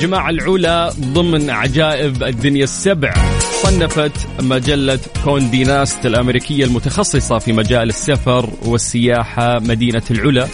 جماعة 0.00 0.30
العلا 0.30 0.92
ضمن 1.00 1.50
عجائب 1.50 2.22
الدنيا 2.22 2.64
السبع. 2.64 3.14
صنفت 3.62 4.12
مجلة 4.42 4.98
كوندي 5.24 5.64
ناست 5.64 6.06
الأمريكية 6.06 6.64
المتخصصة 6.64 7.38
في 7.38 7.52
مجال 7.52 7.88
السفر 7.88 8.50
والسياحة 8.64 9.58
مدينة 9.58 10.02
العلا. 10.10 10.46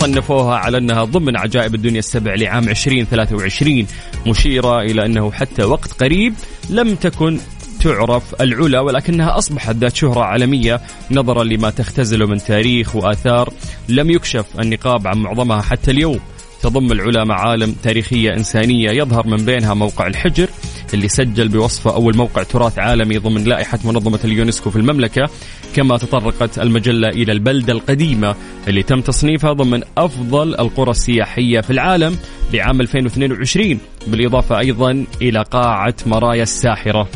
صنفوها 0.00 0.56
على 0.56 0.78
أنها 0.78 1.04
ضمن 1.04 1.36
عجائب 1.36 1.74
الدنيا 1.74 1.98
السبع 1.98 2.34
لعام 2.34 2.68
2023 2.68 3.86
مشيرة 4.26 4.80
إلى 4.80 5.06
أنه 5.06 5.32
حتى 5.32 5.64
وقت 5.64 5.92
قريب 5.92 6.34
لم 6.70 6.94
تكن 6.94 7.38
تعرف 7.80 8.40
العلا 8.40 8.80
ولكنها 8.80 9.38
أصبحت 9.38 9.76
ذات 9.76 9.96
شهرة 9.96 10.20
عالمية 10.20 10.80
نظرا 11.10 11.44
لما 11.44 11.70
تختزله 11.70 12.26
من 12.26 12.38
تاريخ 12.38 12.96
وآثار 12.96 13.52
لم 13.88 14.10
يكشف 14.10 14.46
النقاب 14.60 15.06
عن 15.06 15.18
معظمها 15.18 15.62
حتى 15.62 15.90
اليوم. 15.90 16.20
تضم 16.62 16.92
العلا 16.92 17.24
معالم 17.24 17.74
تاريخية 17.82 18.34
إنسانية 18.34 18.90
يظهر 18.90 19.26
من 19.26 19.36
بينها 19.36 19.74
موقع 19.74 20.06
الحجر 20.06 20.48
اللي 20.94 21.08
سجل 21.08 21.48
بوصفه 21.48 21.94
أول 21.94 22.16
موقع 22.16 22.42
تراث 22.42 22.78
عالمي 22.78 23.18
ضمن 23.18 23.44
لائحة 23.44 23.78
منظمة 23.84 24.20
اليونسكو 24.24 24.70
في 24.70 24.76
المملكة 24.76 25.30
كما 25.76 25.98
تطرقت 25.98 26.58
المجلة 26.58 27.08
إلى 27.08 27.32
البلدة 27.32 27.72
القديمة 27.72 28.34
اللي 28.68 28.82
تم 28.82 29.00
تصنيفها 29.00 29.52
ضمن 29.52 29.82
أفضل 29.98 30.54
القرى 30.54 30.90
السياحية 30.90 31.60
في 31.60 31.70
العالم 31.70 32.18
لعام 32.52 32.80
2022 32.80 33.78
بالإضافة 34.06 34.58
أيضا 34.58 35.04
إلى 35.22 35.42
قاعة 35.42 35.94
مرايا 36.06 36.42
الساحرة. 36.42 37.08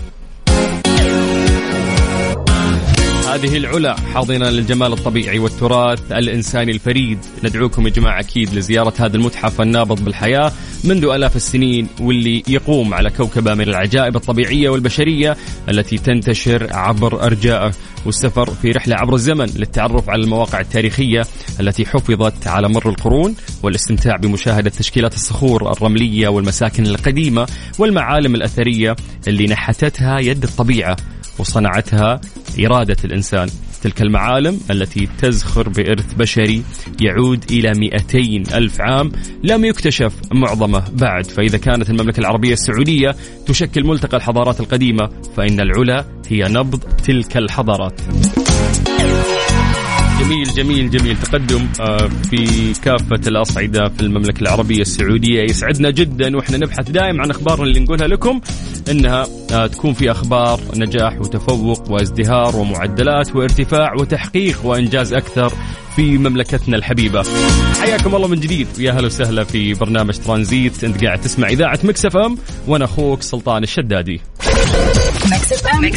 هذه 3.33 3.57
العلا 3.57 3.97
حاضنة 4.15 4.51
للجمال 4.51 4.93
الطبيعي 4.93 5.39
والتراث 5.39 6.13
الإنساني 6.13 6.73
الفريد. 6.73 7.19
ندعوكم 7.45 7.87
يا 7.87 7.93
جماعة 7.93 8.21
أكيد 8.21 8.55
لزيارة 8.55 8.95
هذا 8.99 9.17
المتحف 9.17 9.61
النابض 9.61 10.05
بالحياة 10.05 10.53
منذ 10.85 11.05
ألاف 11.05 11.37
السنين 11.37 11.89
واللي 12.01 12.43
يقوم 12.49 12.95
على 12.95 13.11
كوكبة 13.11 13.55
من 13.55 13.61
العجائب 13.61 14.17
الطبيعية 14.17 14.69
والبشرية 14.69 15.37
التي 15.69 15.99
تنتشر 15.99 16.67
عبر 16.71 17.27
أرجائه 17.27 17.73
والسفر 18.07 18.51
في 18.51 18.71
رحلة 18.71 18.97
عبر 18.97 19.15
الزمن 19.15 19.47
للتعرف 19.57 20.11
على 20.11 20.23
المواقع 20.23 20.61
التاريخية 20.61 21.23
التي 21.61 21.87
حفظت 21.87 22.47
على 22.47 22.69
مر 22.69 22.89
القرون 22.89 23.35
والاستمتاع 23.63 24.17
بمشاهدة 24.17 24.71
تشكيلات 24.71 25.15
الصخور 25.15 25.73
الرملية 25.73 26.29
والمساكن 26.29 26.87
القديمة 26.87 27.47
والمعالم 27.79 28.35
الأثرية 28.35 28.97
اللي 29.29 29.47
نحتتها 29.47 30.19
يد 30.19 30.43
الطبيعة 30.43 30.97
وصنعتها 31.39 32.21
إرادة 32.61 32.97
الإنسان. 33.05 33.49
تلك 33.83 34.03
المعالم 34.03 34.61
التي 34.71 35.09
تزخر 35.19 35.69
بإرث 35.69 36.15
بشري 36.15 36.63
يعود 37.01 37.45
إلى 37.51 37.73
200 37.77 38.57
ألف 38.59 38.81
عام 38.81 39.13
لم 39.45 39.65
يكتشف 39.65 40.13
معظمه 40.33 40.85
بعد. 40.93 41.27
فإذا 41.27 41.59
كانت 41.59 41.91
المملكة 41.91 42.21
العربية 42.21 42.53
السعودية 42.53 43.17
تشكل 43.47 43.85
ملتقى 43.85 44.17
الحضارات 44.17 44.61
القديمة 44.61 45.11
فإن 45.37 45.61
العلا 45.61 46.05
هي 46.29 46.49
نبض 46.49 46.81
تلك 47.05 47.37
الحضارات. 47.37 48.01
جميل 50.33 50.55
جميل 50.55 50.91
جميل. 50.91 51.17
تقدم 51.17 51.69
آه، 51.81 52.09
في 52.31 52.73
كافة 52.85 53.21
الأصعدة 53.29 53.89
في 53.89 54.01
المملكة 54.01 54.41
العربية 54.43 54.81
السعودية. 54.81 55.43
يسعدنا 55.43 55.91
جدا 55.91 56.37
وإحنا 56.37 56.57
نبحث 56.57 56.91
دائما 56.91 57.23
عن 57.23 57.31
أخبار 57.31 57.63
اللي 57.63 57.81
نقولها 57.81 58.07
لكم. 58.07 58.41
إنها 58.91 59.27
آه، 59.53 59.67
تكون 59.67 59.93
في 59.95 60.11
أخبار 60.11 60.61
نجاح 60.75 61.21
وتفوق 61.21 61.91
وازدهار 61.91 62.57
ومعدلات 62.57 63.37
وارتفاع 63.37 63.95
وتحقيق 63.95 64.67
وإنجاز 64.67 65.13
أكثر 65.13 65.53
في 65.97 66.19
مملكتنا 66.19 66.77
الحبيبة. 66.77 67.25
حياكم 67.81 68.15
الله 68.15 68.29
من 68.29 68.41
جديد. 68.41 68.67
ويا 68.79 68.93
هلا 68.93 69.07
وسهلا 69.07 69.45
في 69.45 69.75
برنامج 69.75 70.19
ترانزيت. 70.19 70.85
أنت 70.85 71.05
قاعد 71.05 71.21
تسمع 71.21 71.49
إذاعة 71.49 71.79
مكسف 71.85 72.17
أم 72.17 72.39
وأنا 72.67 72.85
أخوك 72.85 73.23
سلطان 73.23 73.63
الشدادي. 73.63 74.21
Mix 75.23 75.53
FM, 75.63 75.81
Mix 75.81 75.97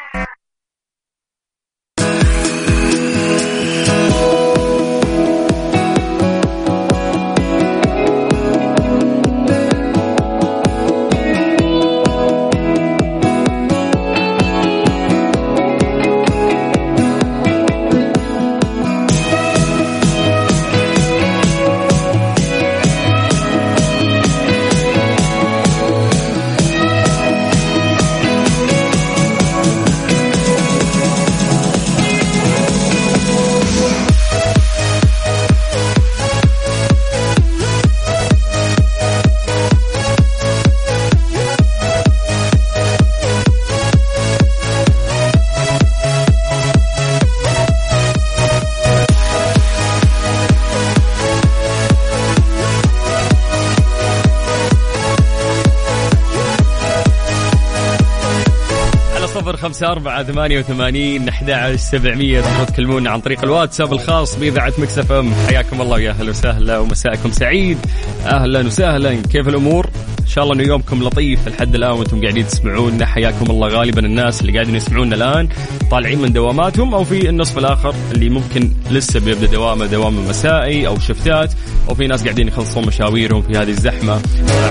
صفر 59.38 59.58
خمسة 59.58 59.88
أربعة 59.88 60.24
ثمانية 60.24 60.60
وثمانين 60.60 61.30
أحد 61.30 61.76
سبعمية. 61.76 62.42
تقدروا 62.42 62.66
تكلمونا 62.66 63.10
عن 63.10 63.22
طريق 63.22 63.44
الواتساب 63.44 63.94
الخاص 63.94 64.36
بإذاعة 64.36 64.74
مكسف 64.78 65.12
أم. 65.12 65.34
حياكم 65.48 65.82
الله 65.82 65.96
ويا 65.96 66.12
أهلا 66.12 66.30
وسهلا 66.30 66.78
ومساءكم 66.80 67.32
سعيد. 67.32 67.78
أهلا 68.26 68.60
وسهلا. 68.60 69.16
كيف 69.16 69.48
الأمور؟ 69.48 69.90
إن 70.28 70.32
شاء 70.32 70.44
الله 70.44 70.56
إنه 70.56 70.64
يومكم 70.64 71.04
لطيف. 71.04 71.48
لحد 71.48 71.76
الآن 71.76 71.92
وأنتم 71.92 72.22
قاعدين 72.22 72.48
تسمعونا. 72.48 73.06
حياكم 73.06 73.52
الله 73.52 73.68
غالبا 73.68 74.06
الناس 74.06 74.42
اللي 74.42 74.54
قاعدين 74.54 74.76
يسمعونا 74.76 75.16
الآن 75.16 75.50
طالعين 75.92 76.22
من 76.22 76.34
دواماتهم 76.34 76.94
أو 76.94 77.04
في 77.04 77.30
النصف 77.30 77.58
الآخر 77.58 77.96
اللي 78.12 78.30
ممكن 78.30 78.74
لسه 78.92 79.20
بيبدأ 79.20 79.48
دوامة 79.48 79.86
دوام 79.86 80.30
مسائي 80.30 80.88
أو 80.88 81.00
شفتات 81.00 81.54
أو 81.90 81.96
في 81.96 82.08
ناس 82.08 82.24
قاعدين 82.24 82.48
يخلصون 82.48 82.86
مشاويرهم 82.86 83.42
في 83.42 83.58
هذه 83.58 83.70
الزحمة. 83.70 84.22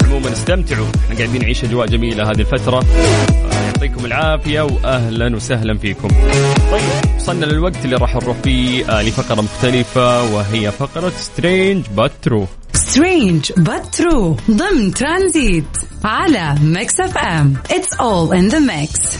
عموما 0.04 0.32
استمتعوا. 0.32 0.86
إحنا 1.04 1.16
قاعدين 1.16 1.42
نعيش 1.42 1.64
أجواء 1.64 1.86
جميلة 1.86 2.30
هذه 2.30 2.40
الفترة. 2.40 2.84
يعطيكم 3.66 4.06
العافية 4.06 4.60
وأهلا 4.60 5.36
وسهلا 5.36 5.78
فيكم. 5.78 6.08
طيب 6.72 7.16
وصلنا 7.16 7.44
للوقت 7.44 7.84
اللي 7.84 7.96
راح 7.96 8.16
نروح 8.16 8.36
فيه 8.44 8.90
آه 8.90 9.02
لفقرة 9.02 9.40
مختلفة 9.40 10.34
وهي 10.34 10.70
فقرة 10.70 11.12
Strange 11.18 11.84
but 11.96 12.18
true 12.18 12.46
But 12.96 13.92
true. 13.92 14.36
ضمن 14.50 14.94
ترانزيت 14.94 15.64
على 16.04 16.54
Mix 16.62 17.00
FM 17.00 17.56
It's 17.68 17.96
all 17.98 18.32
in 18.32 18.48
the 18.48 18.60
mix 18.60 19.18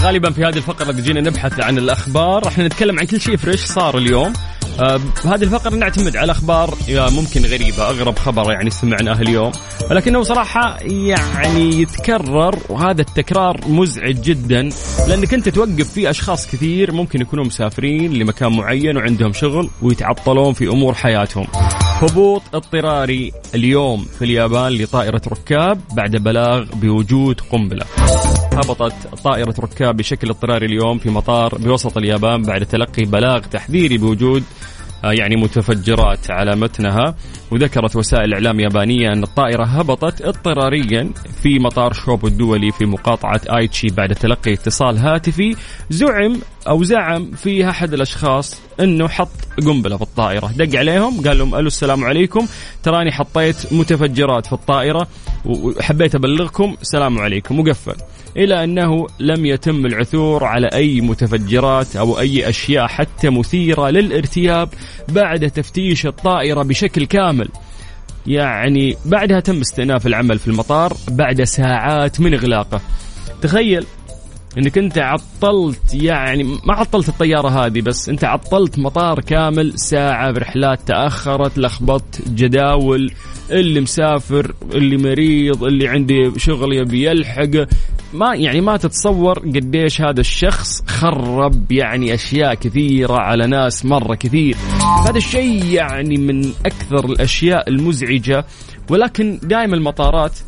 غالبا 0.00 0.30
في 0.30 0.44
هذه 0.44 0.56
الفقرة 0.56 0.92
تجينا 0.92 1.20
نبحث 1.20 1.60
عن 1.60 1.78
الأخبار. 1.78 2.44
راح 2.44 2.58
نتكلم 2.58 2.98
عن 2.98 3.06
كل 3.06 3.20
شيء 3.20 3.36
فريش 3.36 3.64
صار 3.64 3.98
اليوم. 3.98 4.32
آه، 4.80 5.00
بهذه 5.24 5.42
الفقرة 5.42 5.74
نعتمد 5.74 6.16
على 6.16 6.32
أخبار 6.32 6.74
ممكن 6.90 7.44
غريبة 7.46 7.88
أغرب 7.88 8.18
خبر 8.18 8.52
يعني 8.52 8.70
سمعناه 8.70 9.20
اليوم. 9.20 9.52
ولكنه 9.90 10.22
صراحة 10.22 10.78
يعني 10.80 11.80
يتكرر 11.80 12.58
وهذا 12.68 13.00
التكرار 13.00 13.60
مزعج 13.68 14.20
جدا 14.20 14.68
لأنك 15.08 15.34
أنت 15.34 15.48
توقف 15.48 15.92
فيه 15.92 16.10
أشخاص 16.10 16.46
كثير 16.46 16.92
ممكن 16.92 17.20
يكونوا 17.20 17.44
مسافرين 17.44 18.12
لمكان 18.12 18.56
معين 18.56 18.96
وعندهم 18.96 19.32
شغل 19.32 19.70
ويتعطلون 19.82 20.52
في 20.52 20.68
أمور 20.68 20.94
حياتهم. 20.94 21.46
هبوط 22.02 22.42
اضطراري 22.54 23.32
اليوم 23.54 24.04
في 24.04 24.24
اليابان 24.24 24.72
لطائرة 24.72 25.20
ركاب 25.28 25.80
بعد 25.96 26.16
بلاغ 26.16 26.64
بوجود 26.74 27.40
قنبلة. 27.40 27.84
هبطت 28.52 28.92
طائرة 29.24 29.54
ركاب 29.60 29.96
بشكل 29.96 30.28
اضطراري 30.30 30.66
اليوم 30.66 30.98
في 30.98 31.10
مطار 31.10 31.58
بوسط 31.58 31.96
اليابان 31.96 32.42
بعد 32.42 32.66
تلقي 32.66 33.04
بلاغ 33.04 33.38
تحذيري 33.38 33.98
بوجود 33.98 34.42
يعني 35.04 35.36
متفجرات 35.36 36.30
على 36.30 36.56
متنها 36.56 37.14
وذكرت 37.50 37.96
وسائل 37.96 38.34
إعلام 38.34 38.60
يابانية 38.60 39.12
أن 39.12 39.22
الطائرة 39.22 39.64
هبطت 39.64 40.22
اضطراريا 40.22 41.10
في 41.42 41.58
مطار 41.58 41.92
شوبو 41.92 42.26
الدولي 42.26 42.72
في 42.72 42.86
مقاطعة 42.86 43.40
آيتشي 43.56 43.86
بعد 43.86 44.14
تلقي 44.14 44.52
اتصال 44.52 44.98
هاتفي 44.98 45.56
زعم 45.90 46.40
أو 46.68 46.84
زعم 46.84 47.30
فيه 47.30 47.70
أحد 47.70 47.92
الأشخاص 47.92 48.60
أنه 48.80 49.08
حط 49.08 49.30
قنبلة 49.66 49.96
في 49.96 50.02
الطائرة. 50.02 50.50
دق 50.56 50.78
عليهم 50.78 51.26
قال 51.26 51.38
لهم 51.38 51.54
ألو 51.54 51.66
السلام 51.66 52.04
عليكم. 52.04 52.46
تراني 52.82 53.12
حطيت 53.12 53.72
متفجرات 53.72 54.46
في 54.46 54.52
الطائرة 54.52 55.08
وحبيت 55.44 56.14
أبلغكم 56.14 56.76
السلام 56.82 57.18
عليكم. 57.18 57.60
وقفل. 57.60 57.94
إلى 58.38 58.64
أنه 58.64 59.06
لم 59.20 59.46
يتم 59.46 59.86
العثور 59.86 60.44
على 60.44 60.66
أي 60.66 61.00
متفجرات 61.00 61.96
أو 61.96 62.18
أي 62.18 62.48
أشياء 62.48 62.86
حتى 62.86 63.30
مثيرة 63.30 63.90
للارتياب 63.90 64.68
بعد 65.08 65.50
تفتيش 65.50 66.06
الطائرة 66.06 66.62
بشكل 66.62 67.04
كامل. 67.04 67.48
يعني 68.26 68.96
بعدها 69.04 69.40
تم 69.40 69.60
استئناف 69.60 70.06
العمل 70.06 70.38
في 70.38 70.48
المطار 70.48 70.92
بعد 71.10 71.42
ساعات 71.42 72.20
من 72.20 72.34
إغلاقه. 72.34 72.80
تخيل 73.42 73.86
إنك 74.58 74.78
أنت 74.78 74.98
عطلت 74.98 75.94
يعني 75.94 76.44
ما 76.44 76.74
عطلت 76.74 77.08
الطيارة 77.08 77.48
هذه 77.48 77.80
بس 77.80 78.08
أنت 78.08 78.24
عطلت 78.24 78.78
مطار 78.78 79.20
كامل 79.20 79.78
ساعة 79.78 80.30
برحلات 80.30 80.80
تأخرت 80.86 81.58
لخبطت 81.58 82.28
جداول 82.28 83.12
اللي 83.50 83.80
مسافر 83.80 84.54
اللي 84.74 84.96
مريض 84.96 85.64
اللي 85.64 85.88
عنده 85.88 86.32
شغل 86.36 86.72
يبي 86.72 87.06
يلحق 87.06 87.66
ما 88.12 88.34
يعني 88.34 88.60
ما 88.60 88.76
تتصور 88.76 89.38
قديش 89.38 90.00
هذا 90.00 90.20
الشخص 90.20 90.82
خرب 90.86 91.72
يعني 91.72 92.14
أشياء 92.14 92.54
كثيرة 92.54 93.14
على 93.14 93.46
ناس 93.46 93.84
مرة 93.84 94.14
كثير. 94.14 94.56
هذا 95.08 95.16
الشيء 95.16 95.64
يعني 95.64 96.16
من 96.16 96.52
أكثر 96.66 97.04
الأشياء 97.04 97.68
المزعجة 97.68 98.44
ولكن 98.90 99.38
دائما 99.42 99.76
المطارات 99.76 100.38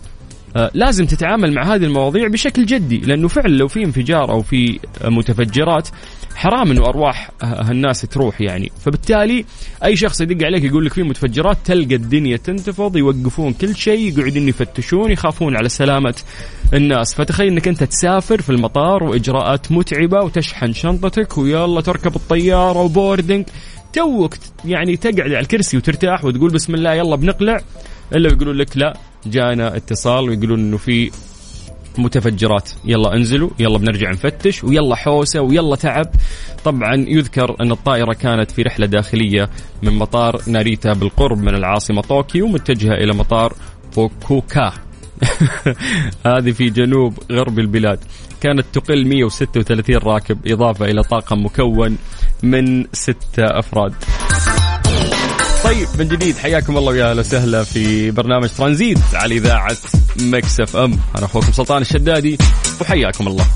آه، 0.57 0.71
لازم 0.75 1.07
تتعامل 1.07 1.55
مع 1.55 1.75
هذه 1.75 1.85
المواضيع 1.85 2.29
بشكل 2.29 2.67
جدي 2.67 2.99
لأنه 2.99 3.29
فعلا 3.29 3.49
لو 3.49 3.69
في 3.69 3.85
انفجار 3.85 4.31
أو 4.31 4.43
في 4.43 4.79
متفجرات 5.05 5.89
حرام 6.35 6.70
إنه 6.70 6.87
أرواح 6.87 7.31
هالناس 7.43 8.01
تروح 8.01 8.41
يعني. 8.41 8.72
فبالتالي 8.85 9.45
أي 9.85 9.97
شخص 9.97 10.20
يدق 10.20 10.47
عليك 10.47 10.64
يقول 10.64 10.87
لك 10.87 10.93
في 10.93 11.03
متفجرات 11.03 11.59
تلقى 11.64 11.95
الدنيا 11.95 12.37
تنتفض 12.37 12.97
يوقفون 12.97 13.53
كل 13.53 13.76
شيء 13.76 14.18
يقعدون 14.18 14.49
يفتشون 14.49 15.11
يخافون 15.11 15.57
على 15.57 15.68
سلامة 15.68 16.14
الناس. 16.74 17.14
فتخيل 17.14 17.49
إنك 17.49 17.68
أنت 17.68 17.85
تسافر 17.85 18.43
في 18.43 18.51
المطار 18.51 19.05
وإجراءات 19.05 19.72
متعبة 19.72 20.24
وتشحن 20.24 20.72
شنطتك 20.72 21.39
ويلا 21.39 21.81
تركب 21.81 22.16
الطيارة 22.16 22.78
وبوردنج 22.78 23.45
توك 23.93 24.35
يعني 24.64 24.97
تقعد 24.97 25.20
على 25.20 25.41
الكرسي 25.41 25.76
وترتاح 25.76 26.24
وتقول 26.24 26.51
بسم 26.51 26.74
الله 26.74 26.95
يلا 26.95 27.16
بنقلع. 27.16 27.61
إلا 28.14 28.33
يقولون 28.33 28.57
لك 28.57 28.76
لا 28.76 28.97
جانا 29.26 29.76
اتصال 29.76 30.28
ويقولون 30.28 30.61
إنه 30.61 30.76
في 30.76 31.11
متفجرات. 31.99 32.70
يلا 32.84 33.14
انزلوا 33.14 33.51
يلا 33.59 33.78
بنرجع 33.78 34.11
نفتش 34.11 34.64
ويلا 34.64 34.97
حوسة 34.97 35.41
ويلا 35.41 35.76
تعب. 35.76 36.07
طبعا 36.64 36.95
يذكر 37.09 37.57
أن 37.61 37.70
الطائرة 37.70 38.12
كانت 38.12 38.51
في 38.51 38.62
رحلة 38.62 38.86
داخلية 38.86 39.51
من 39.82 39.93
مطار 39.93 40.41
ناريتا 40.47 40.93
بالقرب 40.93 41.38
من 41.38 41.55
العاصمة 41.55 42.03
طوكيو 42.03 42.47
متجهة 42.47 42.95
إلى 42.95 43.14
مطار 43.14 43.55
فوكوكا. 43.93 44.72
هذه 46.26 46.51
في 46.51 46.70
جنوب 46.70 47.18
غرب 47.32 47.59
البلاد. 47.59 47.99
كانت 48.41 48.66
تقل 48.72 49.07
136 49.07 49.97
راكب 49.97 50.38
إضافة 50.47 50.84
إلى 50.84 51.03
طاقم 51.03 51.45
مكون 51.45 51.99
من 52.43 52.84
ستة 52.93 53.45
أفراد. 53.45 53.95
طيب 55.65 55.89
من 55.99 56.09
جديد 56.09 56.37
حياكم 56.39 56.77
الله 56.77 56.93
ويا 56.93 57.11
أهلا 57.11 57.21
وسهلا 57.21 57.65
في 57.65 58.11
برنامج 58.11 58.49
ترانزيت 58.49 58.99
على 59.15 59.35
إذاعة 59.37 59.77
Mix 60.21 60.61
FM. 60.61 60.99
أنا 61.17 61.25
أخوكم 61.27 61.53
سلطان 61.53 61.83
الشدادي 61.83 62.39
وحياكم 62.81 63.29
الله. 63.29 63.47